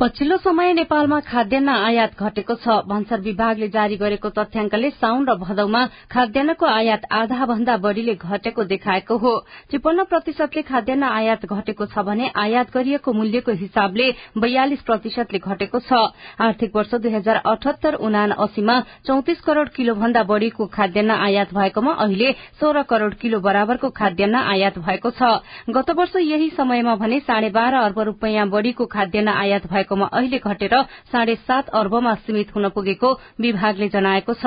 पछिल्लो 0.00 0.36
समय 0.36 0.72
नेपालमा 0.74 1.18
खाद्यान्न 1.24 1.68
आयात 1.68 2.20
घटेको 2.20 2.54
छ। 2.54 2.68
भन्सार 2.84 3.20
विभागले 3.20 3.68
जारी 3.72 3.96
गरेको 3.96 4.28
तथ्याङ्कले 4.28 4.90
साउन 4.92 5.24
र 5.24 5.34
भदौमा 5.40 5.84
खाद्यान्नको 6.12 6.66
आयात 6.68 7.02
आधा 7.10 7.46
भन्दा 7.48 7.76
बढ़ीले 7.80 8.14
घटेको 8.20 8.64
देखाएको 8.66 9.16
हो। 9.16 9.32
त्रिपन्न 9.72 10.04
प्रतिशतले 10.04 10.62
खाद्यान्न 10.62 11.02
आयात 11.02 11.46
घटेको 11.48 11.86
छ 11.86 12.04
भने 12.04 12.28
आयात 12.28 12.76
गरिएको 12.76 13.12
मूल्यको 13.12 13.52
हिसाबले 13.56 14.10
बयालिस 14.36 14.82
प्रतिशतले 14.84 15.38
घटेको 15.40 15.80
छ। 15.80 16.12
आर्थिक 16.44 16.76
वर्ष 16.76 16.94
दुई 17.00 17.12
हजार 17.16 17.40
अठहत्तर 17.46 17.94
उना 17.96 18.24
अस्सीमा 18.36 18.76
चौतिस 19.08 19.40
करोड़ 19.48 19.68
किलो 19.72 19.94
भन्दा 19.96 20.22
बढ़ीको 20.28 20.66
खाद्यान्न 20.76 21.16
आयात 21.24 21.56
भएकोमा 21.56 21.92
अहिले 22.04 22.32
सोह्र 22.60 22.82
करोड़ 22.84 23.14
किलो 23.16 23.40
बराबरको 23.40 23.90
खाद्यान्न 23.96 24.44
आयात 24.44 24.78
भएको 24.84 25.10
छ। 25.16 25.40
गत 25.72 25.90
वर्ष 25.96 26.20
यही 26.26 26.52
समयमा 26.52 26.94
भने 27.00 27.20
साढे 27.24 27.50
बाह्र 27.56 27.82
अर्ब 27.86 27.98
रूपियाँ 28.12 28.48
बढ़ीको 28.50 28.84
खाद्यान्न 28.92 29.32
आयात 29.38 29.66
भएको 29.66 29.84
भएकोमा 29.86 30.06
अहिले 30.12 30.38
घटेर 30.38 30.74
साढे 31.12 31.34
सात 31.46 31.68
अर्बमा 31.70 32.14
सीमित 32.16 32.54
हुन 32.54 32.68
पुगेको 32.68 33.12
विभागले 33.40 33.88
जनाएको 33.88 34.34
छ। 34.34 34.46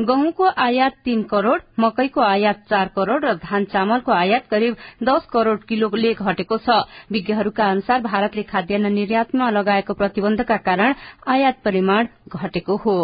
गहुँको 0.00 0.50
आयात 0.58 0.92
तीन 1.04 1.22
करोड़ 1.22 1.60
मकैको 1.80 2.20
आयात 2.20 2.64
चार 2.70 2.88
करोड़ 2.96 3.24
र 3.24 3.34
धान 3.38 3.64
चामलको 3.64 4.12
आयात 4.12 4.46
करिब 4.50 4.76
दस 5.02 5.26
करोड़ 5.32 5.58
किलोले 5.68 6.14
घटेको 6.14 6.58
छ। 6.58 6.82
विज्ञहरूका 7.12 7.70
अनुसार 7.70 8.00
भारतले 8.02 8.42
खाद्यान्न 8.42 8.92
निर्यातमा 8.92 9.50
लगाएको 9.50 9.94
प्रतिबन्धका 9.94 10.56
कारण 10.66 10.94
आयात 11.28 11.62
परिमाण 11.64 12.06
घटेको 12.28 12.76
हो। 12.76 12.98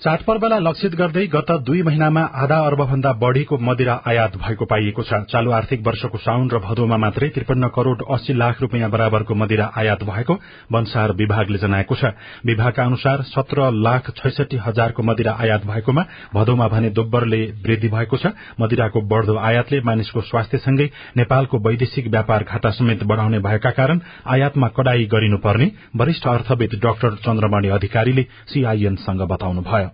चाडपर्वलाई 0.00 0.60
लक्षित 0.60 0.94
गर्दै 0.96 1.22
गत 1.28 1.50
दुई 1.60 1.82
महिनामा 1.82 2.20
आधा 2.34 2.56
अर्ब 2.66 2.82
भन्दा 2.82 3.10
बढ़ीको 3.20 3.56
मदिरा 3.60 3.94
आयात 4.08 4.36
भएको 4.36 4.64
पाइएको 4.64 5.02
छ। 5.02 5.28
चालू 5.28 5.50
आर्थिक 5.52 5.84
वर्षको 5.86 6.18
साउन 6.18 6.48
र 6.48 6.58
भदौमा 6.58 6.96
मात्रै 6.96 7.28
त्रिपन्न 7.28 7.68
करोड़ 7.68 8.08
अस्सी 8.08 8.32
लाख 8.32 8.60
रूपियाँ 8.62 8.88
बराबरको 8.90 9.34
मदिरा 9.34 9.66
आयात 9.76 10.04
भएको 10.08 10.34
वनसार 10.72 11.12
विभागले 11.12 11.58
जनाएको 11.58 11.94
छ। 11.94 12.16
विभागका 12.48 12.82
अनुसार 12.82 13.22
सत्र 13.28 13.68
लाख 13.76 14.10
छैसठी 14.16 14.56
हजारको 14.56 15.02
मदिरा 15.02 15.36
आयात 15.36 15.66
भएकोमा 15.68 16.06
भदौमा 16.32 16.68
भने 16.68 16.90
दोब्बरले 16.96 17.42
वृद्धि 17.60 17.88
भएको 17.90 18.16
छ। 18.16 18.32
मदिराको 18.56 19.04
बढ़दो 19.04 19.36
आयातले 19.36 19.80
मानिसको 19.84 20.20
स्वास्थ्यसँगै 20.22 20.88
नेपालको 21.16 21.58
वैदेशिक 21.60 22.08
व्यापार 22.08 22.48
घाटा 22.48 22.70
समेत 22.72 23.04
बढ़ाउने 23.04 23.44
भएका 23.44 23.76
कारण 23.76 24.00
आयातमा 24.32 24.68
कडाई 24.72 25.04
गरिनुपर्ने 25.12 25.70
वरिष्ठ 25.96 26.26
अर्थविद 26.30 26.80
डाक्टर 26.80 27.20
चन्द्रमणि 27.20 27.68
अधिकारीले 27.68 28.26
सीआईएनसँग 28.48 29.28
बताउनुभयो। 29.28 29.89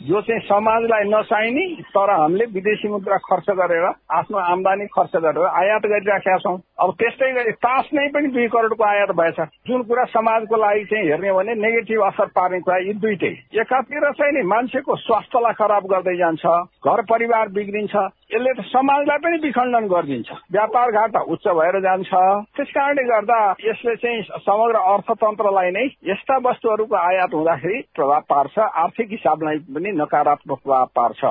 यो 0.00 0.20
चाहिँ 0.20 0.40
समाजलाई 0.40 1.04
नचाहिने 1.08 1.64
तर 1.88 2.10
हामीले 2.10 2.44
विदेशी 2.44 2.88
मुद्रा 2.88 3.16
खर्च 3.16 3.46
गरेर 3.50 3.84
आफ्नो 4.12 4.38
आमदानी 4.38 4.86
खर्च 4.86 5.16
गरेर 5.16 5.46
आयात 5.60 5.86
गरिराखेका 5.86 6.36
छौँ। 6.38 6.58
अब 6.80 6.90
त्यस्तै 7.00 7.30
गरी 7.32 7.52
तास 7.64 7.88
नै 7.94 8.06
पनि 8.12 8.28
दुई 8.28 8.46
करोड़को 8.52 8.84
आयात 8.84 9.10
भएछ। 9.16 9.40
जुन 9.66 9.82
कुरा 9.82 10.04
समाजको 10.12 10.56
लागि 10.56 10.84
चाहिँ 10.84 11.08
हेर्ने 11.08 11.32
भने 11.32 11.54
नेगेटिभ 11.54 12.02
असर 12.02 12.28
पार्ने 12.36 12.60
कुरा 12.60 12.76
यी 12.78 12.92
दुइटै 13.00 13.32
एकातिर 13.56 14.10
चाहिँ 14.12 14.32
नि 14.32 14.42
मान्छेको 14.46 14.96
स्वास्थ्यलाई 14.96 15.58
खराब 15.58 15.84
गर्दै 15.88 16.16
जान्छ 16.16 16.44
घर 16.44 17.02
परिवार 17.08 17.48
बिग्रिन्छ 17.56 17.96
यसले 18.30 18.52
त 18.52 18.60
समाजलाई 18.66 19.18
पनि 19.22 19.36
विखण्डन 19.38 19.86
गरिदिन्छ। 19.86 20.30
व्यापार 20.52 20.90
घाटा 20.92 21.20
उच्च 21.32 21.46
भएर 21.48 21.76
जान्छ। 21.80 22.10
त्यस 22.56 22.68
कारणले 22.74 23.02
गर्दा 23.06 23.38
यसले 23.62 23.94
चाहिँ 23.96 24.22
समग्र 24.42 24.76
अर्थतन्त्रलाई 24.92 25.70
नै 25.70 25.86
यस्ता 26.10 26.36
वस्तुहरूको 26.42 26.96
आयात 26.96 27.34
हुँदाखेरि 27.34 27.78
प्रभाव 27.94 28.22
पार्छ 28.26 28.58
आर्थिक 28.58 29.08
हिसाबलाई 29.10 29.58
पनि 29.70 29.90
नकारात्मक 29.94 30.58
प्रभाव 30.58 30.86
पार्छ। 30.96 31.24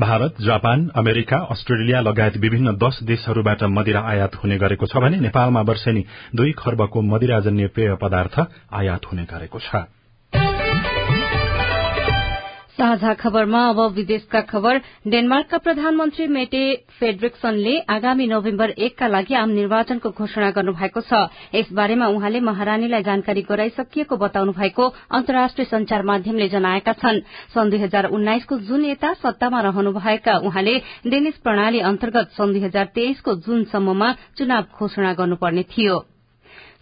भारत 0.00 0.34
जापान 0.40 0.78
अमेरिका 0.96 1.36
अस्ट्रेलिया 1.50 2.00
लगायत 2.00 2.36
विभिन्न 2.36 2.76
दश 2.76 3.02
देशहरूबाट 3.02 3.62
मदिरा 3.70 4.00
आयात 4.04 4.34
हुने 4.36 4.58
गरेको 4.58 4.86
छ 4.86 5.02
भने 5.02 5.18
नेपालमा 5.20 5.60
वर्षेनी 5.60 6.02
दुई 6.36 6.52
खर्बको 6.52 7.00
मदिराजन्य 7.02 7.66
पेय 7.74 7.94
पदार्थ 7.96 8.36
आयात 8.72 9.02
हुने 9.06 9.24
गरेको 9.24 9.58
छ। 9.58 9.88
साझा 12.84 13.12
खबरमा 13.14 13.60
अब 13.68 13.78
विदेशका 13.96 14.40
खबर। 14.44 14.78
डेनमार्कका 15.08 15.58
प्रधानमन्त्री 15.58 16.26
मेटे 16.28 16.62
फेडरिक्सनले 17.00 17.78
आगामी 17.88 18.26
नोभेम्बर 18.26 18.70
एकका 18.76 19.06
लागि 19.08 19.34
आम 19.34 19.50
निर्वाचनको 19.50 20.10
घोषणा 20.12 20.50
गर्नुभएको 20.52 21.00
छ। 21.00 21.12
यसबारेमा 21.54 22.06
उहाँले 22.12 22.40
महारानीलाई 22.44 23.02
जानकारी 23.02 23.42
गराइसकिएको 23.48 24.16
बताउनु 24.20 24.52
भएको 24.52 24.84
अन्तर्राष्ट्रिय 25.16 25.66
संचार 25.72 26.02
माध्यमले 26.04 26.48
जनाएका 26.52 26.92
छन्। 27.00 27.24
सन् 27.56 27.70
दुई 27.70 27.80
हजार 27.80 28.12
उन्नाइसको 28.12 28.58
जुन 28.68 28.84
यता 28.84 29.12
सत्तामा 29.16 29.60
रहनुभएका 29.64 30.38
उहाँले 30.44 30.78
डेनिस 31.08 31.40
प्रणाली 31.40 31.80
अन्तर्गत 31.80 32.36
सन् 32.36 32.52
दुई 32.52 32.68
हजार 32.68 32.92
तेइसको 32.94 33.34
जुनसम्ममा 33.40 34.12
चुनाव 34.36 34.64
घोषणा 34.76 35.12
गर्नुपर्ने 35.14 35.62
थियो। 35.72 36.04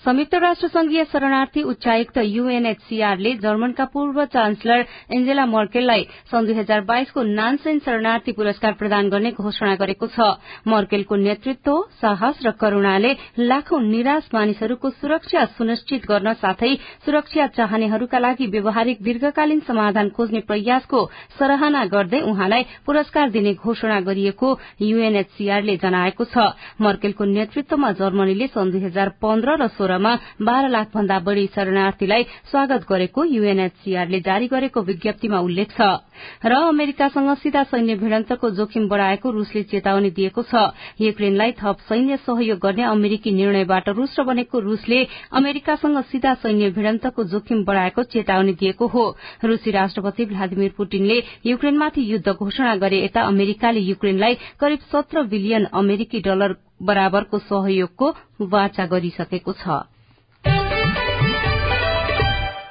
संयुक्त 0.04 0.34
राष्ट्र 0.42 0.68
संघीय 0.68 1.02
शरणार्थी 1.12 1.62
उच्चायुक्त 1.62 2.16
यूएनएचसीआरले 2.18 3.32
जर्मनका 3.42 3.84
पूर्व 3.92 4.24
चान्सलर 4.32 4.80
एन्जेला 5.14 5.44
मर्केललाई 5.46 6.02
सन् 6.30 6.46
दुई 6.46 6.54
हजार 6.54 6.80
बाइसको 6.88 7.22
नानसेन 7.22 7.78
शरणार्थी 7.84 8.32
पुरस्कार 8.34 8.72
प्रदान 8.80 9.08
गर्ने 9.10 9.30
घोषणा 9.38 9.74
गरेको 9.78 10.06
छ। 10.06 10.26
मर्केलको 10.66 11.16
नेतृत्व 11.16 11.74
साहस 12.02 12.40
र 12.46 12.50
करूणाले 12.58 13.12
लाखौं 13.46 13.80
निराश 13.82 14.28
मानिसहरूको 14.34 14.90
सुरक्षा 14.90 15.44
सुनिश्चित 15.54 16.06
गर्न 16.10 16.32
साथै 16.42 16.74
सुरक्षा 17.06 17.46
चाहनेहरूका 17.54 18.18
लागि 18.18 18.46
व्यवहारिक 18.50 19.02
दीर्घकालीन 19.06 19.60
समाधान 19.70 20.08
खोज्ने 20.18 20.40
प्रयासको 20.50 21.04
सराहना 21.38 21.84
गर्दै 21.94 22.20
उहाँलाई 22.26 22.62
पुरस्कार 22.86 23.30
दिने 23.30 23.54
घोषणा 23.54 24.00
गरिएको 24.10 24.50
यूएनएचसीआरले 24.82 25.76
जनाएको 25.78 26.24
छ। 26.26 26.50
मर्केलको 26.82 27.24
नेतृत्वमा 27.38 27.92
जर्मनीले 28.02 28.46
सन् 28.50 28.74
दुई 28.74 28.84
हजार 28.90 29.08
पन्ध्र 29.22 29.56
र 29.62 29.70
सोह्रमा 29.92 30.12
बाह्र 30.40 30.68
लाख 30.68 30.88
भन्दा 30.94 31.18
बढ़ी 31.20 31.46
शरणार्थीलाई 31.54 32.22
स्वागत 32.50 32.84
गरेको 32.88 33.24
यूएनएचसीआरले 33.24 34.20
जारी 34.20 34.46
गरेको 34.48 34.80
विज्ञप्तिमा 34.80 35.38
उल्लेख 35.38 35.68
छ। 35.76 36.00
र 36.44 36.52
अमेरिकासँग 36.72 37.28
सीधा 37.36 37.62
सैन्य 37.68 37.94
भिडन्तको 38.00 38.50
जोखिम 38.56 38.88
बढ़ाएको 38.88 39.30
रूसले 39.30 39.62
चेतावनी 39.68 40.10
दिएको 40.16 40.42
छ। 40.42 40.72
युक्रेनलाई 41.00 41.52
थप 41.60 41.76
सैन्य 41.88 42.16
सहयोग 42.24 42.58
गर्ने 42.58 42.82
अमेरिकी 42.88 43.30
निर्णयबाट 43.32 43.88
रूस 43.92 44.16
बनेको 44.24 44.58
रूसले 44.60 45.00
अमेरिकासँग 45.32 46.00
सीधा 46.08 46.34
सैन्य 46.40 46.70
भिडन्तको 46.72 47.24
जोखिम 47.28 47.64
बढ़ाएको 47.64 48.02
चेतावनी 48.12 48.52
दिएको 48.56 48.86
हो। 48.86 49.04
रूसी 49.44 49.70
राष्ट्रपति 49.70 50.24
भ्लादिमिर 50.32 50.72
पुटिनले 50.76 51.22
युक्रेनमाथि 51.46 52.02
युद्ध 52.12 52.28
घोषणा 52.32 52.74
गरे 52.80 53.04
यता 53.04 53.22
अमेरिकाले 53.28 53.80
युक्रेनलाई 53.82 54.34
करिब 54.60 54.80
सत्र 54.92 55.22
बिलियन 55.28 55.64
अमेरिकी 55.74 56.20
डलर 56.22 56.56
बराबरको 56.82 57.38
सहयोगको 57.38 58.08
वाचा 58.52 58.86
गरिसकेको 58.86 59.52
छ। 59.52 59.80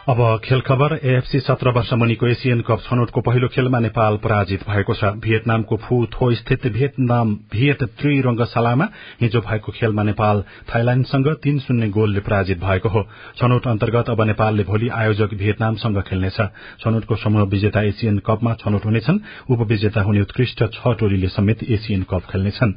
अब 0.01 0.17
खेल 0.43 0.61
खबर 0.65 0.93
एएफसी 0.97 1.39
सत्र 1.39 1.69
वर्ष 1.69 1.91
मुनिको 1.93 2.27
एसियन 2.27 2.61
कप 2.65 2.79
छनौटको 2.81 3.21
पहिलो 3.21 3.47
खेलमा 3.47 3.79
नेपाल 3.79 4.15
पराजित 4.17 4.63
भएको 4.69 4.93
छ। 4.93 5.11
भियतनामको 5.21 5.75
फू 5.77 6.05
थो 6.09 6.31
स्थित 6.35 6.65
भियतनाम 6.73 7.33
भियत 7.53 7.83
त्रि 8.01 8.21
रंगशालामा 8.25 8.87
हिजो 9.21 9.39
भएको 9.41 9.71
खेलमा 9.71 10.03
नेपाल 10.03 10.41
थाइल्याण्डसँग 10.73 11.27
तीन 11.43 11.59
शून्य 11.59 11.89
गोलले 11.93 12.19
पराजित 12.19 12.59
भएको 12.59 12.89
हो। 12.89 13.03
छनौट 13.37 13.67
अन्तर्गत 13.67 14.09
अब 14.09 14.21
नेपालले 14.23 14.63
भोलि 14.63 14.89
आयोजक 14.89 15.33
भियतनामसँग 15.37 16.01
खेल्नेछ। 16.09 16.39
छनौटको 16.81 17.15
समूह 17.21 17.45
विजेता 17.53 17.81
एसियन 17.93 18.17
कपमा 18.25 18.53
छनौट 18.57 18.85
हुनेछन्। 18.85 19.19
उपविजेता 19.53 20.01
हुने 20.01 20.21
उत्कृष्ट 20.21 20.65
छ 20.73 20.95
टोलीले 20.97 21.27
समेत 21.29 21.63
एसियन 21.69 22.03
कप 22.09 22.25
खेल्नेछन्। 22.31 22.73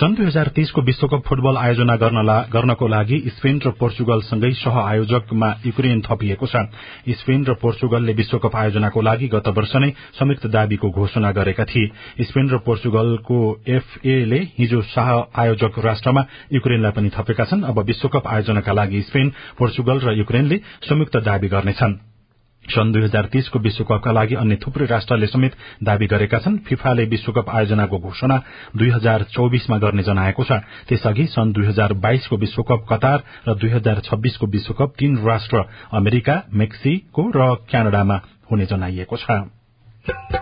सन् 0.00 0.14
दुई 0.16 0.26
हजार 0.26 0.48
तीसको 0.56 0.80
विश्वकप 0.88 1.28
फुटबल 1.28 1.56
आयोजना 1.58 1.96
गर्नको 2.48 2.88
लागि 2.88 3.22
स्पेन 3.36 3.60
र 3.60 3.76
पोर्चुगलसँगै 3.76 4.52
सह 4.56 4.80
आयोजकमा 4.80 5.54
युक्रेन 5.66 6.02
थपिएको 6.08 6.46
छ। 6.46 6.60
स्पेन 7.10 7.44
र 7.44 7.54
पोर्चुगलले 7.54 8.12
विश्वकप 8.12 8.56
आयोजनाको 8.56 9.00
लागि 9.02 9.28
गत 9.28 9.48
वर्ष 9.56 9.74
नै 9.76 9.90
संयुक्त 10.18 10.46
दावीको 10.46 10.90
घोषणा 10.90 11.30
गरेका 11.32 11.64
थिए। 11.64 11.90
स्पेन 12.22 12.48
र 12.50 12.58
पोर्चुगलको 12.66 13.38
एफए 13.68 14.16
ले 14.24 14.40
हिजो 14.58 14.82
शाह 14.92 15.10
आयोजक 15.42 15.78
राष्ट्रमा 15.78 16.22
युक्रेनलाई 16.52 16.92
पनि 16.92 17.10
थपेका 17.16 17.44
छन्। 17.44 17.62
अब 17.64 17.78
विश्वकप 17.80 18.26
आयोजनाका 18.26 18.72
लागि 18.72 19.02
स्पेन 19.02 19.32
पोर्चुगल 19.58 19.98
र 20.00 20.18
युक्रेनले 20.18 20.56
संयुक्त 20.82 21.16
दावी 21.16 21.48
गर्नेछन्। 21.48 22.11
सन् 22.62 22.92
दुई 22.92 23.02
हजार 23.02 23.26
तीसको 23.26 23.58
विश्वकपका 23.58 24.12
लागि 24.12 24.34
अन्य 24.34 24.56
थुप्रै 24.56 24.86
राष्ट्रले 24.86 25.26
समेत 25.26 25.52
दावी 25.82 26.06
गरेका 26.06 26.38
छन्। 26.38 26.58
फिफाले 26.58 27.04
विश्वकप 27.04 27.50
आयोजनाको 27.50 27.98
घोषणा 27.98 28.36
दुई 28.76 28.90
हजार 28.90 29.22
चौबिसमा 29.34 29.78
गर्ने 29.78 30.02
जनाएको 30.02 30.44
छ। 30.44 30.52
त्यसअघि 30.88 31.26
सन् 31.26 31.52
दुई 31.52 31.66
हजार 31.66 31.92
बाइसको 31.92 32.36
विश्वकप 32.36 32.86
कतार 32.90 33.18
र 33.48 33.54
दुई 33.54 33.70
हजार 33.70 34.00
छब्बीसको 34.00 34.46
विश्वकप 34.46 34.94
तीन 34.98 35.18
राष्ट्र 35.26 35.64
अमेरिका 35.92 36.42
मेक्सिको 36.54 37.22
र 37.36 37.54
क्यानाडामा 37.70 38.20
हुने 38.50 38.66
जनाइएको 38.66 39.16
छ। 39.16 40.41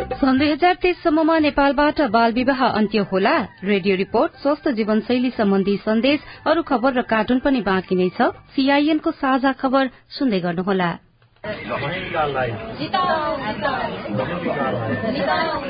सन् 0.00 0.38
दुई 0.38 0.50
हजार 0.50 0.74
तेइससम्ममा 0.82 1.38
नेपालबाट 1.38 2.00
बाल 2.10 2.32
विवाह 2.32 2.60
अन्त्य 2.68 2.98
होला। 3.12 3.34
रेडियो 3.64 3.96
रिपोर्ट 3.96 4.32
स्वस्थ 4.42 4.68
जीवनशैली 4.78 5.30
सम्बन्धी 5.30 5.76
सन्देश 5.84 6.20
अरू 6.46 6.62
खबर 6.62 6.92
र 6.92 7.02
कार्टुन 7.02 7.38
पनि 7.44 7.60
बाँकी 7.60 7.94
नै 7.94 8.08
छ। 8.16 8.32
सीआईएनको 8.56 9.10
साझा 9.20 9.52
खबर 9.60 9.90
सुन्दै 10.18 10.40
गर्नुहोला। 10.40 10.90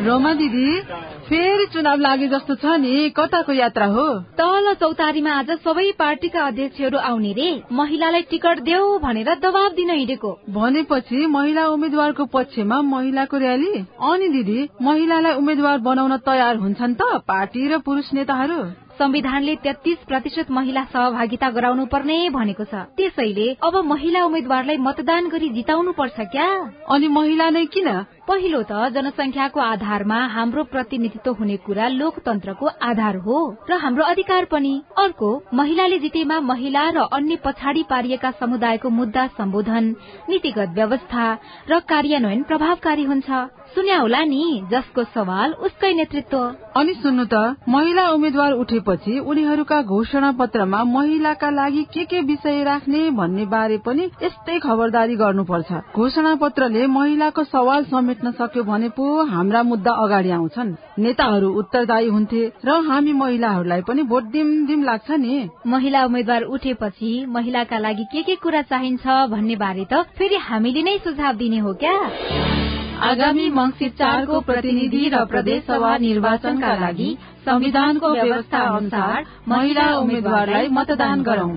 रोमा 0.05 0.33
दिदी 0.35 0.81
फेरि 1.29 1.67
चुनाव 1.67 1.99
लागे 1.99 2.29
जस्तो 2.29 2.55
छ 2.55 2.65
नि 2.65 3.11
कताको 3.17 3.53
यात्रा 3.53 3.87
हो? 3.87 4.07
तल 4.19 4.75
चौतारीमा 4.75 5.31
आज 5.31 5.51
सबै 5.51 5.93
पार्टीका 5.99 6.47
अध्यक्षहरू 6.47 6.99
आउने 6.99 7.33
रे। 7.33 7.63
महिलालाई 7.73 8.23
टिकट 8.23 8.61
देऊ 8.61 8.99
भनेर 8.99 9.35
दबाब 9.35 9.73
दिन 9.73 9.91
हिँडेको। 9.91 10.39
भनेपछि 10.51 11.27
महिला 11.27 11.67
उम्मेद्वारको 11.69 12.25
पक्षमा 12.25 12.83
महिलाको 12.83 13.37
र्याली 13.39 13.73
अनि 14.11 14.29
दिदी 14.29 14.69
महिलालाई 14.83 15.35
उम्मेद्वार 15.35 15.79
बनाउन 15.79 16.17
तयार 16.17 16.57
हुन्छन् 16.57 16.95
त 16.95 17.03
पार्टी 17.29 17.69
र 17.69 17.79
पुरुष 17.79 18.13
नेताहरू? 18.15 18.90
संविधानले 19.01 19.55
तेत्तीस 19.57 19.99
प्रतिशत 20.09 20.51
महिला 20.51 20.83
सहभागिता 20.85 21.49
गराउनु 21.51 21.85
पर्ने 21.89 22.19
भनेको 22.31 22.65
छ। 22.65 22.85
त्यसैले 22.97 23.49
अब 23.65 23.77
महिला 23.85 24.25
उम्मेद्वारलाई 24.25 24.77
मतदान 24.77 25.29
गरी 25.29 25.49
जिताउनु 25.51 25.93
पर्छ 25.97 26.21
क्या? 26.33 26.49
अनि 26.93 27.09
महिला 27.09 27.49
नै 27.51 27.65
किन? 27.73 27.89
पहिलो 28.29 28.61
त 28.63 28.93
जनसंख्याको 28.95 29.61
आधारमा 29.61 30.19
हाम्रो 30.37 30.65
प्रतिनिधित्व 30.65 31.33
हुने 31.33 31.57
कुरा 31.67 31.87
लोकतन्त्रको 31.91 32.67
आधार 32.83 33.17
हो 33.25 33.39
र 33.71 33.79
हाम्रो 33.81 34.05
अधिकार 34.05 34.45
पनि। 34.53 34.75
अर्को 34.99 35.31
महिलाले 35.55 35.99
जितेमा 35.99 36.39
महिला 36.41 36.85
र 36.91 37.09
अन्य 37.11 37.37
पछाडि 37.45 37.83
पारिएका 37.91 38.31
समुदायको 38.41 38.89
मुद्दा 38.91 39.27
सम्बोधन 39.39 39.85
नीतिगत 40.29 40.77
व्यवस्था 40.77 41.25
र 41.71 41.81
कार्यान्वयन 41.89 42.43
प्रभावकारी 42.43 43.05
हुन्छ। 43.05 43.29
सुन्या 43.75 43.99
होला 43.99 44.23
नि 44.25 44.45
जसको 44.71 45.03
सवाल 45.15 45.53
उसकै 45.67 45.93
नेतृत्व। 45.95 46.39
अनि 46.77 46.95
सुन्नु 46.95 47.25
त 47.33 47.35
महिला 47.69 48.07
उम्मेद्वार 48.11 48.53
उठेपछि 48.53 49.19
उनीहरूका 49.31 49.81
घोषणा 49.83 50.31
पत्रमा 50.39 50.83
महिलाका 50.85 51.51
लागि 51.51 51.83
के 51.95 52.05
के 52.05 52.21
विषय 52.21 52.63
राख्ने 52.65 53.03
भन्ने 53.11 53.45
बारे 53.47 53.77
पनि 53.87 54.09
यस्तै 54.23 54.59
खबरदारी 54.59 55.17
गर्नुपर्छ। 55.17 55.71
घोषणा 55.95 56.35
पत्रले 56.43 56.87
महिलाको 56.87 57.45
सवाल 57.45 57.85
समेट्न 57.85 58.31
सक्यो 58.41 58.65
भने 58.65 58.89
पो 58.99 59.07
हाम्रा 59.31 59.63
मुद्दा 59.63 59.93
अगाडि 60.05 60.31
आउँछन्। 60.31 60.75
नेताहरू 60.99 61.53
उत्तरदायी 61.61 62.09
हुन्थे 62.09 62.43
र 62.65 62.81
हामी 62.89 63.13
महिलाहरूलाई 63.23 63.83
पनि 63.89 64.03
भोट 64.11 64.25
दिम 64.35 64.67
दिम 64.67 64.83
लाग्छ 64.85 65.11
नि। 65.11 65.49
महिला 65.67 66.05
उम्मेद्वार 66.05 66.43
उठेपछि 66.57 67.13
महिलाका 67.29 67.79
लागि 67.79 68.05
के 68.13 68.23
के 68.23 68.35
कुरा 68.43 68.63
चाहिन्छ 68.63 69.07
भन्ने 69.31 69.57
बारे 69.57 69.87
त 69.93 70.03
फेरि 70.19 70.37
हामीले 70.49 70.83
नै 70.83 70.99
सुझाव 70.99 71.35
दिने 71.37 71.59
हो 71.59 71.75
क्या? 71.85 72.80
आगामी 73.01 73.49
मंगिर 73.51 73.91
चारको 73.91 74.41
प्रतिनिधि 74.41 75.09
र 75.09 75.25
प्रदेश 75.25 75.63
सभा 75.65 75.97
निर्वाचनका 75.97 76.73
लागि 76.75 77.07
संविधानको 77.45 78.09
व्यवस्था 78.13 78.59
अनुसार 78.77 79.25
महिला 79.49 79.87
उम्मेद्वारलाई 79.99 80.69
मतदान 80.69 81.23
गरौं। 81.23 81.53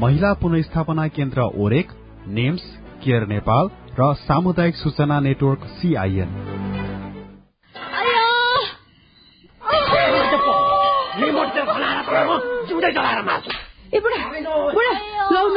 महिला 0.00 0.32
पुनस्थापना 0.32 1.06
केन्द्र 1.08 1.42
ओरेक 1.58 1.90
नेम्स 2.28 2.62
केयर 3.04 3.26
नेपाल 3.26 3.70
र 3.98 4.14
सामुदायिक 4.22 4.74
सूचना 4.74 5.20
नेटवर्क 5.20 5.64
सीआईएन 5.78 6.30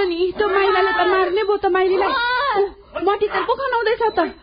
नि 0.03 0.31
त 0.31 0.41
त 0.41 1.07
मार्ने 1.07 1.43
त 1.57 1.65
माइलीलाई। 1.65 2.63
मटिकर 3.05 3.41
पो 3.41 3.53
खनाउँदैछ 3.53 4.01
त? 4.19 4.42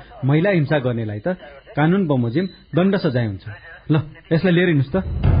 महिला 0.23 0.49
हिंसा 0.49 0.77
गर्नेलाई 0.77 1.19
त 1.19 1.27
कानून 1.75 2.05
बमोजिम 2.07 2.45
दण्ड 2.75 2.95
सजाय 2.95 3.25
हुन्छ। 3.27 3.45
ल 3.91 3.95
यसलाई 4.31 4.53
लिएर 4.53 4.67
हिँड्नुहोस् 4.67 4.93
त। 4.95 5.40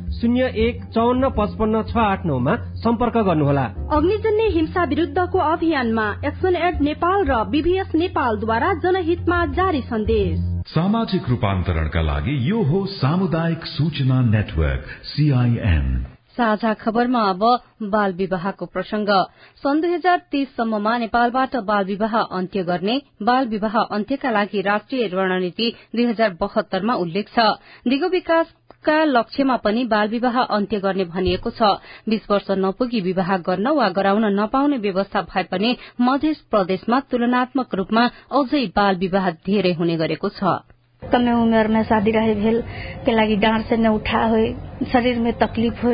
शून्य 0.11 0.47
एक 0.63 0.83
चौन्न 0.93 1.29
पचपन्न 1.37 1.81
छ 1.83 1.97
आठ 1.97 2.25
नौमा 2.25 2.55
सम्पर्क 2.77 3.17
गर्नुहोला। 3.27 3.63
अग्निजन्य 3.91 4.47
हिंसा 4.55 4.83
विरूद्धको 4.83 5.39
अभियानमा 5.47 6.07
एक्सन 6.25 6.55
एड 6.57 6.81
नेपाल 6.81 7.25
र 7.25 7.43
बीबीएस 7.49 7.95
नेपालद्वारा 7.95 8.73
जनहितमा 8.83 9.45
जारी 9.57 9.81
सन्देश। 9.89 10.39
सामाजिक 10.67 11.29
रूपान्तरणका 11.29 12.01
लागि 12.03 12.37
यो 12.49 12.61
हो 12.63 12.85
सामुदायिक 12.93 13.65
सूचना 13.67 14.21
नेटवर्क 14.29 14.95
सीआईएन 15.09 15.87
साझा 16.31 16.73
खबरमा 16.73 17.21
अब 17.29 17.41
बाल 17.91 18.13
विवाहको 18.13 18.65
प्रसंग। 18.65 19.09
सन् 19.63 19.81
दुई 19.81 19.93
हजार 19.93 20.17
तीससम्ममा 20.31 20.97
नेपालबाट 20.97 21.55
बाल 21.67 21.83
विवाह 21.85 22.15
अन्त्य 22.37 22.63
गर्ने 22.63 22.95
बाल 23.21 23.47
विवाह 23.47 23.75
अन्त्यका 23.97 24.31
लागि 24.31 24.61
राष्ट्रिय 24.61 25.07
रणनीति 25.13 25.67
दुई 25.95 26.05
हजार 26.05 26.37
बहत्तरमा 26.41 26.93
उल्लेख 26.95 27.27
छ। 27.35 27.47
दिगो 27.87 28.07
विकास 28.09 28.53
का 28.85 29.03
लक्ष्यमा 29.05 29.55
पनि 29.57 29.83
बाल 29.85 30.07
विवाह 30.09 30.41
अन्त्य 30.41 30.79
गर्ने 30.79 31.05
भनिएको 31.05 31.49
छ। 31.51 31.69
बीस 32.09 32.27
वर्ष 32.31 32.51
नपुगी 32.57 33.01
विवाह 33.01 33.35
गर्न 33.39 33.67
वा 33.69 33.89
गराउन 33.91 34.25
नपाउने 34.39 34.77
व्यवस्था 34.79 35.21
भए 35.29 35.43
पनि 35.51 35.77
मध्य 36.01 36.35
प्रदेशमा 36.51 36.99
तुलनात्मक 37.11 37.75
रूपमा 37.75 38.05
अझै 38.33 38.65
बाल 38.75 38.95
विवाह 38.97 39.29
धेरै 39.45 39.73
हुने 39.73 39.97
गरेको 39.97 40.29
छ। 40.31 40.59
कमे 41.03 41.31
उमेर 41.33 41.67
में 41.67 41.83
शादी 41.83 42.11
रहे 42.11 42.33
भेल 42.35 42.61
के 43.05 43.11
लागि 43.11 43.35
डाँड 43.35 43.63
से 43.65 43.77
न 43.77 43.87
उठा 43.89 44.23
हो 44.25 44.41
शरीर 44.91 45.19
में 45.19 45.31
तकलीफ 45.37 45.83
हो 45.83 45.93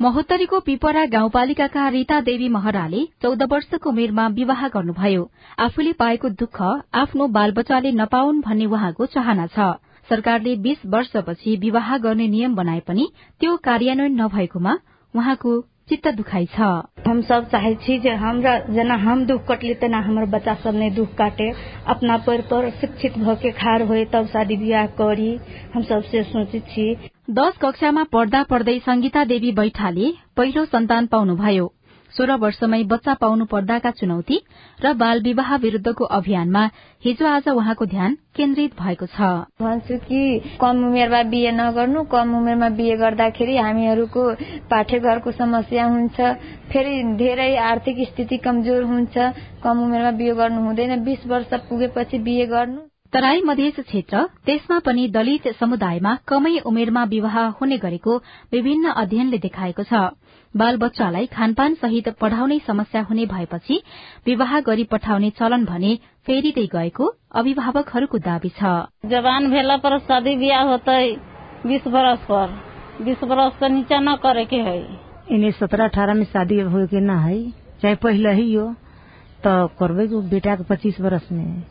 महोत्तरीको 0.00 0.60
पिपरा 0.60 1.04
गाउँपालिकाका 1.06 1.88
रीता 1.88 2.20
देवी 2.20 2.48
महराले 2.48 3.04
चौध 3.22 3.42
वर्षको 3.42 3.90
उमेरमा 3.90 4.26
विवाह 4.34 4.66
गर्नुभयो। 4.68 5.28
आफूले 5.58 5.92
पाएको 5.98 6.28
दुःख 6.42 6.62
आफ्नो 6.94 7.26
बालबच्चाले 7.28 7.92
नपाउन् 7.92 8.40
भन्ने 8.40 8.66
उहाँको 8.66 9.06
चाहना 9.08 9.46
छ। 9.46 9.58
सरकारले 10.10 10.54
बीस 10.56 10.86
वर्षपछि 10.86 11.56
विवाह 11.56 11.96
गर्ने 11.98 12.28
नियम 12.28 12.54
बनाए 12.54 12.80
पनि 12.80 13.08
त्यो 13.40 13.56
कार्यान्वयन 13.64 14.20
नभएकोमा 14.22 14.78
उहाँको 15.14 15.60
चित्त 15.88 16.08
दुखाइ 16.08 16.46
छ। 16.46 16.60
हम 17.08 17.20
सब 17.22 17.48
चाहे 17.48 17.74
छी 17.74 17.98
जे 17.98 18.10
हमरा 18.14 18.58
जेना 18.68 18.94
हम 18.94 19.24
दुख 19.26 19.46
कटली 19.48 19.74
तेना 19.74 19.98
हमर 19.98 20.24
बच्चा 20.26 20.54
सब 20.54 20.74
ने 20.74 20.90
दुख 20.90 21.14
काटे। 21.14 21.48
अपना 21.86 22.16
पैर 22.18 22.40
पर 22.40 22.70
शिक्षित 22.70 23.18
भके 23.18 23.50
खार 23.52 23.82
होए 23.82 24.04
तब 24.04 24.26
शादी 24.26 24.56
बियाह 24.56 24.86
करी। 25.00 25.30
हम 25.74 25.82
सब 25.82 26.02
से 26.02 26.22
सोचे 26.22 26.60
छी। 26.68 26.94
दश 27.30 27.56
कक्षामा 27.62 28.04
पढ्दा 28.12 28.42
पढ्दै 28.42 28.78
संगीता 28.78 29.24
देवी 29.24 29.52
बैठाले 29.52 30.12
पहिलो 30.36 30.64
सन्तान 30.64 31.06
पाउनुभयो। 31.06 31.72
सोह्र 32.18 32.36
वर्षमै 32.42 32.82
बच्चा 32.90 33.14
पाउनु 33.14 33.44
पर्दाका 33.50 33.90
चुनौती 33.98 34.36
र 34.80 34.92
बाल 35.00 35.20
विवाह 35.22 35.54
विरूद्धको 35.56 36.04
अभियानमा 36.16 36.62
हिजो 37.04 37.26
आज 37.28 37.48
उहाँको 37.50 37.86
ध्यान 37.86 38.16
केन्द्रित 38.36 38.74
भएको 38.80 39.06
छ। 39.06 39.28
भन्छु 39.62 39.98
कि 40.08 40.22
कम 40.60 40.82
उमेरमा 40.86 41.22
बिहे 41.30 41.52
नगर्नु 41.54 42.02
कम 42.10 42.34
उमेरमा 42.38 42.68
बिहे 42.74 42.96
गर्दाखेरि 42.98 43.56
हामीहरूको 43.58 44.24
पाठ्यघरको 44.70 45.32
समस्या 45.38 45.86
हुन्छ 45.94 46.34
फेरि 46.74 47.02
धेरै 47.22 47.50
आर्थिक 47.70 48.04
स्थिति 48.08 48.36
कमजोर 48.44 48.82
हुन्छ 48.92 49.32
कम 49.64 49.86
उमेरमा 49.86 50.10
बिहे 50.18 50.34
गर्नु 50.42 50.66
हुँदैन 50.66 51.04
बीस 51.04 51.26
वर्ष 51.26 51.54
पुगेपछि 51.70 52.18
बिहे 52.26 52.46
गर्नु। 52.46 52.80
तराई 53.12 53.40
मधेस 53.40 53.78
क्षेत्र 53.80 54.22
त्यसमा 54.46 54.78
पनि 54.86 55.06
दलित 55.10 55.46
समुदायमा 55.60 56.14
कमै 56.28 56.58
उमेरमा 56.66 57.04
विवाह 57.12 57.36
हुने 57.60 57.78
गरेको 57.84 58.16
विभिन्न 58.52 58.90
अध्ययनले 59.02 59.38
देखाएको 59.38 59.82
छ। 59.82 60.02
बाल 60.54 60.76
बच्चालाई 60.76 61.26
खानपान 61.26 61.74
सहित 61.74 62.08
पढ़ाउने 62.20 62.58
समस्या 62.66 63.02
हुने 63.02 63.26
भएपछि 63.26 63.80
विवाह 64.26 64.60
गरी 64.60 64.84
पठाउने 64.84 65.30
चलन 65.30 65.64
भने 65.64 65.94
फेरिँदै 66.26 66.66
गएको 66.66 67.06
अभिभावकहरूको 67.32 68.18
दावी 68.18 68.48
छ। 68.48 68.62
जवान 69.06 69.50
भेला 69.50 69.76
पर 69.76 69.98
शादी 69.98 70.36
ब्याह 70.36 70.62
होते 70.62 71.00
बीस 71.66 71.86
बरस 71.88 72.18
पर 72.30 72.56
बीस 73.04 73.24
बरस 73.24 73.52
से 73.60 73.68
नीचा 73.68 74.00
न 74.00 74.16
करे 74.16 74.44
के 74.44 74.56
है 74.62 74.78
इन्हें 75.30 75.50
सत्रह 75.50 75.84
अठारह 75.84 76.14
में 76.14 76.24
शादी 76.24 76.60
हो 76.60 76.86
के 76.86 77.00
ना 77.00 77.18
है 77.20 77.38
चाहे 77.82 77.94
पहले 77.94 78.32
ही 78.32 78.52
हो 78.54 78.66
तो 79.44 79.66
करबे 79.78 80.06
बेटा 80.30 80.56
के 80.56 80.64
पच्चीस 80.64 81.00
बरस 81.00 81.28
में 81.32 81.62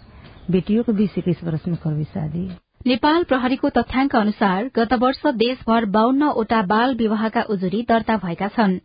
बेटियों 0.51 0.83
को 0.83 0.93
बीस 0.93 1.17
इक्कीस 1.17 1.43
वर्ष 1.43 1.67
में 1.67 1.75
करबे 1.77 2.03
शादी। 2.03 2.49
नेपाल 2.87 3.23
प्रहरीको 3.23 3.69
तथ्याङ्क 3.75 4.13
अनुसार 4.15 4.67
गत 4.75 4.93
वर्ष 4.99 5.31
देशभर 5.39 5.85
बाहन्नवटा 5.95 6.59
बाल 6.67 6.93
विवाहका 6.95 7.41
उजुरी 7.49 7.81
दर्ता 7.89 8.15
भएका 8.17 8.47
छन्। 8.47 8.75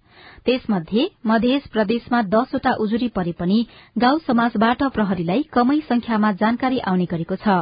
त्यसमध्ये 0.46 1.04
मध्य 1.26 1.58
प्रदेशमा 1.72 2.22
दसवटा 2.32 2.72
उजुरी 2.84 3.08
परे 3.18 3.34
पनि 3.38 3.58
गाउँ 3.98 4.18
समाजबाट 4.26 4.82
प्रहरीलाई 4.96 5.44
कमै 5.52 5.78
संख्यामा 5.92 6.32
जानकारी 6.42 6.82
आउने 6.92 7.06
गरेको 7.14 7.36
छ। 7.36 7.60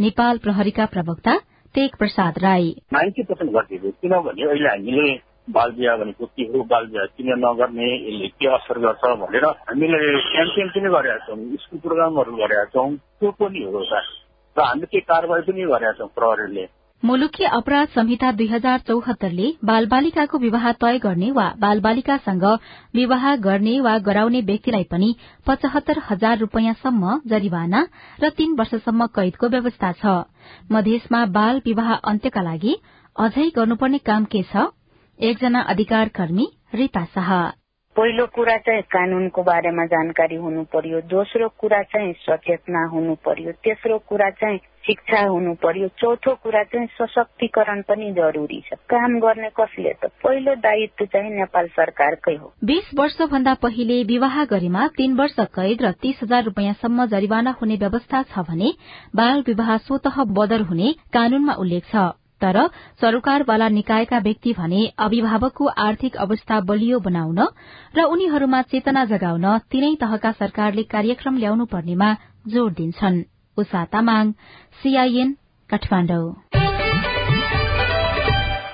नेपाल 0.00 0.42
प्रहरीका 0.44 0.86
प्रवक्ता 0.92 1.38
तेग 1.74 1.96
प्रसाद 1.96 2.44
राई। 2.44 2.68
किनभने 2.92 4.44
अहिले 4.44 4.68
हामीले 4.68 5.08
बाल 5.56 5.72
बिहा 5.72 5.96
भनेको 5.96 6.26
के 6.26 6.50
हो 6.52 6.68
बाल 6.68 6.92
बिहा 6.92 7.10
किन 7.16 7.34
नगर्ने 7.40 7.92
यसले 7.96 8.32
के 8.36 8.54
असर 8.60 8.84
गर्छ 8.86 9.16
भनेर 9.24 9.50
हामीले 9.66 10.04
क्याम्पेन 10.30 10.68
पनि 10.76 10.94
गरेका 10.98 11.18
छौँ 11.26 11.42
स्कुल 11.64 11.84
प्रोग्रामहरू 11.88 12.40
गरेका 12.44 12.64
छौँ 12.76 12.88
त्यो 12.94 13.36
पनि 13.40 13.68
हो 13.72 13.84
र 14.58 14.66
हामीले 14.66 14.86
के 14.92 15.00
कारवाही 15.12 15.50
पनि 15.52 15.70
गरेका 15.70 15.92
छौँ 15.98 16.08
प्रहरीले 16.18 16.66
मुलुकी 17.02 17.44
अपराध 17.46 17.88
संहिता 17.88 18.30
दुई 18.32 18.46
हजार 18.48 18.78
चौहत्तरले 18.86 19.48
बालबालिकाको 19.64 20.38
विवाह 20.38 20.64
तय 20.82 20.98
गर्ने 20.98 21.30
वा 21.32 21.44
बालबालिकासँग 21.60 22.44
विवाह 22.94 23.26
गर्ने 23.44 23.74
वा 23.80 23.92
गराउने 24.08 24.40
व्यक्तिलाई 24.48 24.84
पनि 24.90 25.10
पचहत्तर 25.46 26.00
हजार 26.08 26.38
रूपियाँसम्म 26.38 27.12
जरिवाना 27.30 27.82
र 28.22 28.30
तीन 28.38 28.56
वर्षसम्म 28.58 29.06
कैदको 29.18 29.48
व्यवस्था 29.48 29.92
छ। 29.92 30.16
मधेसमा 30.72 31.24
बाल 31.38 31.62
विवाह 31.66 31.94
अन्त्यका 31.94 32.42
लागि 32.42 32.74
अझै 33.16 33.48
गर्नुपर्ने 33.56 33.98
काम 34.10 34.24
के 34.34 34.42
छ? 34.42 34.66
एकजना 35.20 35.60
अधिकार 35.70 36.08
कर्मी 36.18 36.48
रीता 36.74 37.04
शाह। 37.14 37.32
पहिलो 37.98 38.26
कुरा 38.26 38.56
चाहिँ 38.56 38.82
कानूनको 38.94 39.42
बारेमा 39.42 39.84
जानकारी 39.86 40.36
हुनु 40.36 40.62
पर्यो 40.64 41.00
दोस्रो 41.10 41.48
कुरा 41.58 41.82
चाहिँ 41.82 42.12
सचेतना 42.22 42.84
हुनु 42.86 43.14
पर्यो 43.26 43.52
तेस्रो 43.52 43.98
कुरा 43.98 44.28
चाहिँ 44.30 44.58
शिक्षा 44.86 45.22
हुनु 45.26 45.54
पर्यो 45.54 45.88
चौथो 45.98 46.34
कुरा 46.34 46.62
चाहिँ 46.64 46.86
सशक्तिकरण 46.94 47.82
पनि 47.82 48.10
जरुरी 48.12 48.60
छ। 48.60 48.78
काम 48.86 49.18
गर्ने 49.18 49.50
कसले 49.50 49.92
त? 49.92 50.10
पहिलो 50.22 50.54
दायित्व 50.54 51.04
चाहिँ 51.04 51.30
नेपाल 51.30 51.66
सरकारकै 51.66 52.34
हो। 52.36 52.52
बीस 52.64 52.90
वर्ष 52.98 53.18
भन्दा 53.34 53.54
पहिले 53.66 54.02
विवाह 54.04 54.44
गरेमा 54.44 54.86
तीन 54.96 55.16
वर्ष 55.16 55.34
कैद 55.58 55.82
र 55.82 55.92
तीस 55.98 56.20
हजार 56.22 56.44
रूपियाँसम्म 56.44 57.06
जरिवाना 57.06 57.56
हुने 57.62 57.76
व्यवस्था 57.76 58.22
छ 58.22 58.46
भने 58.46 58.72
बाल 59.16 59.44
विवाह 59.46 59.76
स्वत 59.76 60.08
बदर 60.38 60.60
हुने 60.70 60.94
कानूनमा 61.12 61.54
उल्लेख 61.58 61.84
छ। 61.90 62.06
तर 62.40 62.56
सरकारवाला 63.00 63.68
निकायका 63.68 64.18
व्यक्ति 64.18 64.52
भने 64.58 64.80
अभिभावकको 64.98 65.64
आर्थिक 65.86 66.16
अवस्था 66.16 66.60
बलियो 66.70 66.98
बनाउन 67.00 67.40
र 67.96 68.04
उनीहरूमा 68.14 68.62
चेतना 68.62 69.04
जगाउन 69.04 69.46
तीनै 69.70 69.94
तहका 70.00 70.32
सरकारले 70.32 70.82
कार्यक्रम 70.94 71.34
ल्याउनु 71.38 71.64
पर्नेमा 71.74 72.08
जोड़ 72.48 72.72
दिन्छन्। 72.72 73.18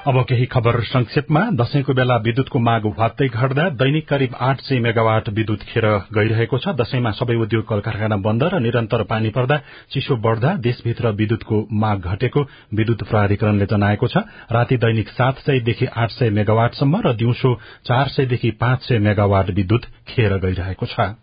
अब 0.07 0.21
केही 0.29 0.47
खबर 0.47 0.81
संक्षेपमा। 0.85 1.41
दशैंको 1.57 1.93
बेला 1.95 2.17
विद्युतको 2.17 2.59
माग 2.59 2.87
भत्तै 2.93 3.29
घट्दा 3.29 3.69
दैनिक 3.73 4.09
करिब 4.09 4.35
आठ 4.39 4.61
सय 4.61 4.79
मेगावाट 4.79 5.29
विद्युत 5.31 5.63
खेर 5.65 5.87
गइरहेको 6.13 6.59
छ। 6.59 6.75
दशैंमा 6.77 7.11
सबै 7.11 7.37
उद्योग 7.41 7.65
कल 7.65 7.81
कारखाना 7.81 8.17
बन्द 8.21 8.43
र 8.45 8.61
निरन्तर 8.61 9.03
पानी 9.09 9.31
पर्दा 9.33 9.57
चिसो 9.89 10.17
बढ़दा 10.21 10.55
देशभित्र 10.61 11.17
विद्युतको 11.17 11.57
माग 11.73 12.05
घटेको 12.05 12.41
विद्युत 12.75 13.09
प्राधिकरणले 13.09 13.67
जनाएको 13.67 14.07
छ। 14.07 14.29
राति 14.53 14.77
दैनिक 14.77 15.09
सात 15.09 15.41
सयदेखि 15.41 15.87
आठ 15.89 16.11
सय 16.13 16.31
मेगावाटसम्म 16.31 17.01
र 17.01 17.17
दिउँसो 17.17 17.55
चार 17.89 18.09
सयदेखि 18.13 18.51
पाँच 18.61 18.89
सय 18.89 18.99
मेगावाट 19.01 19.51
विद्युत 19.51 19.89
खेर 20.09 20.37
गइरहेको 20.37 20.87
छ। 20.87 21.17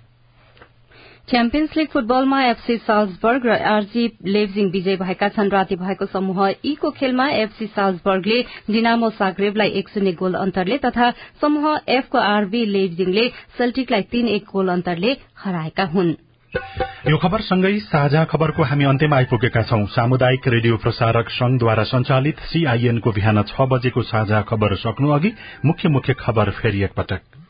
च्याम्पियन्स 1.28 1.76
लीग 1.78 1.88
फुटबलमा 1.88 2.42
एफसी 2.44 2.76
साल्सबर्ग 2.78 3.46
र 3.46 3.56
आरजी 3.66 4.06
लेभजिङ 4.28 4.70
विजय 4.72 4.96
भएका 4.98 5.28
छन्। 5.30 5.50
राति 5.50 5.76
भएको 5.76 6.06
समूह 6.06 6.40
ई 6.66 6.74
को 6.76 6.90
खेलमा 6.92 7.28
एफसी 7.38 7.66
साल्सबर्गले 7.68 8.42
डिनामो 8.68 9.10
साग्रेबलाई 9.12 9.70
एक 9.80 9.90
शून्य 9.90 10.12
गोल 10.14 10.34
अन्तरले 10.36 10.78
तथा 10.78 11.10
समूह 11.42 11.80
एफ 11.88 12.10
को 12.12 12.18
आरबी 12.20 12.66
लेभजिङले 12.66 13.28
सेल्टिकलाई 13.58 14.02
तीन 14.12 14.28
एक 14.28 14.46
गोल 14.52 14.70
अन्तरले 14.70 15.16
हराएका 15.40 15.84
हुन्। 15.94 16.14
यो 17.08 17.18
खबर 17.18 17.42
सँगै 17.42 17.78
साझा 17.82 18.24
खबरको 18.28 18.64
हामी 18.64 18.86
अन्त्यमा 18.86 19.16
आइपुगेका 19.18 19.62
छौं। 19.64 19.86
सामुदायिक 19.88 20.48
रेडियो 20.48 20.78
प्रसारक 20.78 21.30
संघद्वारा 21.32 21.84
संचालित 21.88 22.40
सीआईएनको 22.50 23.12
बिहान 23.12 23.44
छ 23.44 23.70
बजेको 23.72 24.02
साझा 24.04 24.42
खबर 24.50 24.76
सक्नु 24.84 25.10
अघि 25.12 25.32
मुख्य 25.66 25.90
मुख्य 25.90 26.14
खबर 26.20 26.50
फेरि 26.60 26.84
एकपटक। 26.84 27.41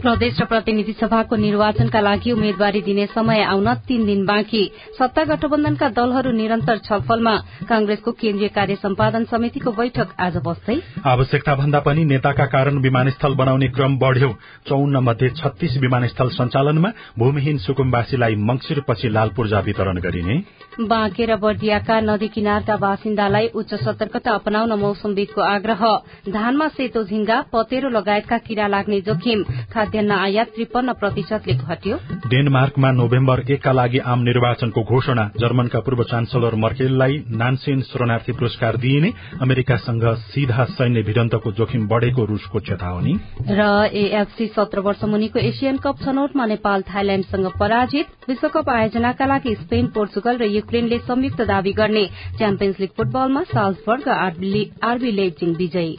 प्रदेश 0.00 0.40
र 0.40 0.44
प्रतिनिधि 0.44 0.92
सभाको 0.92 1.36
निर्वाचनका 1.36 2.00
लागि 2.00 2.32
उम्मेद्वारी 2.32 2.80
दिने 2.82 3.06
समय 3.06 3.42
आउन 3.42 3.74
तीन 3.88 4.04
दिन 4.06 4.24
बाँकी। 4.26 4.64
सत्ता 4.98 5.24
गठबन्धनका 5.24 5.88
दलहरू 5.88 6.30
निरन्तर 6.32 6.78
छलफलमा। 6.78 7.34
कांग्रेसको 7.68 8.12
केन्द्रीय 8.12 8.48
कार्य 8.48 8.74
सम्पादन 8.76 9.24
समितिको 9.24 9.70
बैठक 9.72 10.08
आज 10.20 10.36
बस्दै। 10.44 10.76
आवश्यकता 11.06 11.54
भन्दा 11.54 11.80
पनि 11.80 12.04
नेताका 12.04 12.46
कारण 12.46 12.78
विमानस्थल 12.78 13.34
बनाउने 13.34 13.68
क्रम 13.68 13.96
बढ़्यो। 13.98 14.30
चौन्न 14.68 14.96
मध्ये 14.98 15.30
छत्तीस 15.30 15.76
विमानस्थल 15.80 16.28
सञ्चालनमा 16.28 16.90
भूमिहीन 17.18 17.58
सुकुम्बासीलाई 17.58 18.34
मंगिरपछि 18.34 19.08
लाल 19.08 19.28
पूर्जा 19.36 19.60
वितरण 19.60 19.98
गरिने। 19.98 20.36
बाँके 20.80 21.24
र 21.24 21.36
बर्दियाका 21.36 22.00
नदी 22.00 22.28
किनारका 22.28 22.76
बासिन्दालाई 22.76 23.46
उच्च 23.54 23.74
सतर्कता 23.74 24.30
अपनाउन 24.34 24.72
मौसमविदको 24.72 25.40
आग्रह। 25.40 25.82
धानमा 26.28 26.68
सेतो 26.68 27.04
झिंगा 27.04 27.40
पतेरो 27.52 27.88
लगायतका 27.88 28.38
किरा 28.38 28.66
लाग्ने 28.66 29.00
जोखिम। 29.00 29.44
खाद्यान्न 29.72 30.10
आयात 30.12 30.46
त्रिपन्न 30.54 30.92
प्रतिशतले 31.00 31.54
घट्यो। 31.54 31.96
डेनमार्कमा 32.30 32.90
नोभेम्बर 32.92 33.40
एकका 33.50 33.72
लागि 33.72 33.98
आम 34.04 34.22
निर्वाचनको 34.22 34.82
घोषणा 34.84 35.24
जर्मनका 35.40 35.80
पूर्व 35.80 36.02
चान्सलर 36.04 36.54
मर्केललाई 36.64 37.14
नान्सेन 37.40 37.80
शरणार्थी 37.82 38.32
पुरस्कार 38.32 38.76
दिइने 38.76 39.10
अमेरिकासँग 39.42 40.04
सीधा 40.26 40.64
सैन्य 40.74 41.02
भिडन्तको 41.02 41.52
जोखिम 41.52 41.86
बढ़ेको 41.88 42.24
रूसको 42.24 42.60
चेतावनी 42.60 43.14
र 43.50 43.62
एएफसी 43.94 44.46
सत्र 44.56 44.80
वर्ष 44.80 45.04
मुनिको 45.06 45.38
एसियन 45.40 45.76
कप 45.84 46.04
छनौटमा 46.04 46.46
नेपाल 46.46 46.82
थाइल्याण्डसँग 46.90 47.46
पराजित। 47.60 48.06
विश्वकप 48.28 48.68
आयोजनाका 48.70 49.26
लागि 49.26 49.54
स्पेन 49.54 49.86
पोर्चुगल 49.94 50.36
र 50.38 50.44
युक्रेनले 50.50 50.98
संयुक्त 51.08 51.42
दावी 51.44 51.72
गर्ने 51.72 52.04
च्याम्पियन्स 52.38 52.80
लीग 52.80 52.90
फुटबलमा 52.96 53.42
साल्सबर्ग 53.52 54.08
आरबी 54.08 55.10
लेप्चिङ 55.12 55.54
विजयी। 55.56 55.96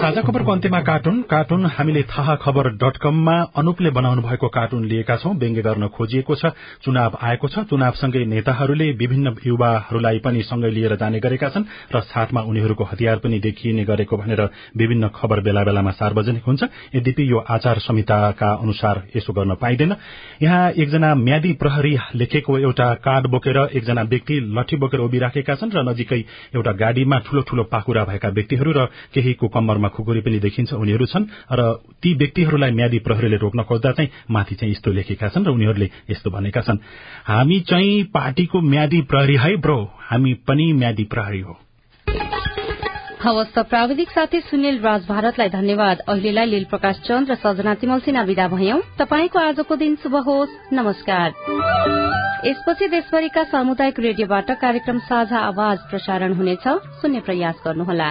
साझा 0.00 0.20
खबरको 0.22 0.52
अन्त्यमा 0.52 0.80
कार्टुन। 0.80 1.16
कार्टुन 1.28 1.66
हामीले 1.68 2.02
थाहा 2.08 2.34
खबर 2.40 2.68
डट 2.80 2.96
कममा 2.96 3.32
अनुपले 3.52 3.90
बनाउनु 3.92 4.22
भएको 4.22 4.48
कार्टुन 4.48 4.84
लिएका 4.88 5.16
छौं। 5.16 5.32
व्यङ्ग्य 5.36 5.62
गर्न 5.62 5.88
खोजिएको 5.92 6.34
छ 6.34 6.56
चुनाव 6.80 7.18
आएको 7.20 7.48
छ। 7.48 7.68
चुनावसँगै 7.68 8.24
नेताहरूले 8.24 8.86
विभिन्न 8.96 9.36
युवाहरूलाई 9.44 10.18
पनि 10.24 10.42
सँगै 10.42 10.70
लिएर 10.72 10.96
जाने 10.96 11.20
गरेका 11.20 11.48
छन् 11.52 11.68
र 11.92 12.00
साथमा 12.02 12.40
उनीहरूको 12.40 12.84
हतियार 12.84 13.16
पनि 13.20 13.38
देखिने 13.44 13.84
गरेको 13.84 14.16
भनेर 14.16 14.40
विभिन्न 14.72 15.08
खबर 15.12 15.40
बेला 15.44 15.64
बेलामा 15.68 15.92
सार्वजनिक 15.92 16.44
हुन्छ। 16.48 16.62
यद्यपि 16.96 17.30
यो 17.32 17.44
आचार 17.50 17.78
संहिताका 17.84 18.50
अनुसार 18.56 19.02
यसो 19.16 19.32
गर्न 19.36 19.54
पाइँदैन। 19.60 19.92
यहाँ 20.40 20.70
एकजना 20.80 21.14
म्यादी 21.20 21.52
प्रहरी 21.60 21.94
लेखेको 22.16 22.58
एउटा 22.58 22.88
कार्ड 23.04 23.26
बोकेर 23.28 23.58
एकजना 23.76 24.02
व्यक्ति 24.08 24.40
लठी 24.48 24.76
बोकेर 24.80 25.00
उभिराखेका 25.02 25.54
छन् 25.60 25.76
र 25.76 25.84
नजिकै 25.84 26.20
एउटा 26.56 26.72
गाड़ीमा 26.80 27.18
ठूलो 27.20 27.42
ठूलो 27.44 27.62
पाखुरा 27.68 28.04
भएका 28.08 28.28
व्यक्तिहरू 28.32 28.72
र 28.72 28.88
केहीको 29.12 29.48
कम्मरमा 29.52 29.88
खुकुरी 29.90 30.20
पनि 30.20 30.38
देखिन्छ 30.38 30.72
उनीहरू 30.72 31.06
छन्। 31.06 31.24
र 31.52 31.60
ती 32.02 32.14
व्यक्तिहरूलाई 32.14 32.70
म्यादी 32.70 32.98
प्रहरीले 32.98 33.36
रोक्न 33.36 33.62
खोज्दा 33.62 33.92
चाहिँ 33.92 34.10
माथि 34.30 34.54
चाहिँ 34.54 34.72
यस्तो 34.72 34.90
लेखेका 34.90 35.28
छन् 35.28 35.46
र 35.46 35.50
उनीहरूले 35.50 35.90
यस्तो 36.10 36.30
भनेका 36.30 36.60
छन् 36.60 36.78
हामी 37.26 37.60
चाहिँ 37.60 38.04
पार्टीको 38.14 38.60
म्यादी 38.60 39.00
प्रहरी 39.02 39.36
है 39.36 39.56
ब्रो 39.56 39.78
हामी 40.00 40.34
पनि 40.34 40.72
म्यादी 40.72 41.04
प्रहरी 41.04 41.40
हो। 41.40 41.58
हवस् 43.20 43.58
प्राविधिक 43.58 44.10
साथी 44.10 44.40
सुनिल 44.40 44.80
राज 44.80 45.04
भारतलाई 45.08 45.48
धन्यवाद। 45.48 45.98
अहिलेलाई 46.08 46.46
लील 46.46 46.64
प्रकाश 46.64 47.00
चन्द 47.04 47.30
र 47.30 47.34
सजना 47.34 47.74
तिमल 47.74 48.00
सिन्हा 48.00 48.22
विदा 48.22 48.48
भयौं। 48.48 48.80
तपाईँको 48.98 49.38
आजको 49.38 49.76
दिन 49.76 49.96
शुभ 49.96 50.16
होस्। 50.16 50.72
नमस्कार। 50.72 51.28
यसपछि 52.48 52.88
देशभरिका 52.88 53.44
सामुदायिक 53.44 54.00
रेडियोबाट 54.00 54.50
कार्यक्रम 54.50 54.98
साझा 54.98 55.38
आवाज 55.38 55.78
प्रसारण 55.90 56.32
हुनेछ। 56.32 56.64
सुन्ने 57.00 57.20
प्रयास 57.20 57.60
गर्नुहोला। 57.64 58.10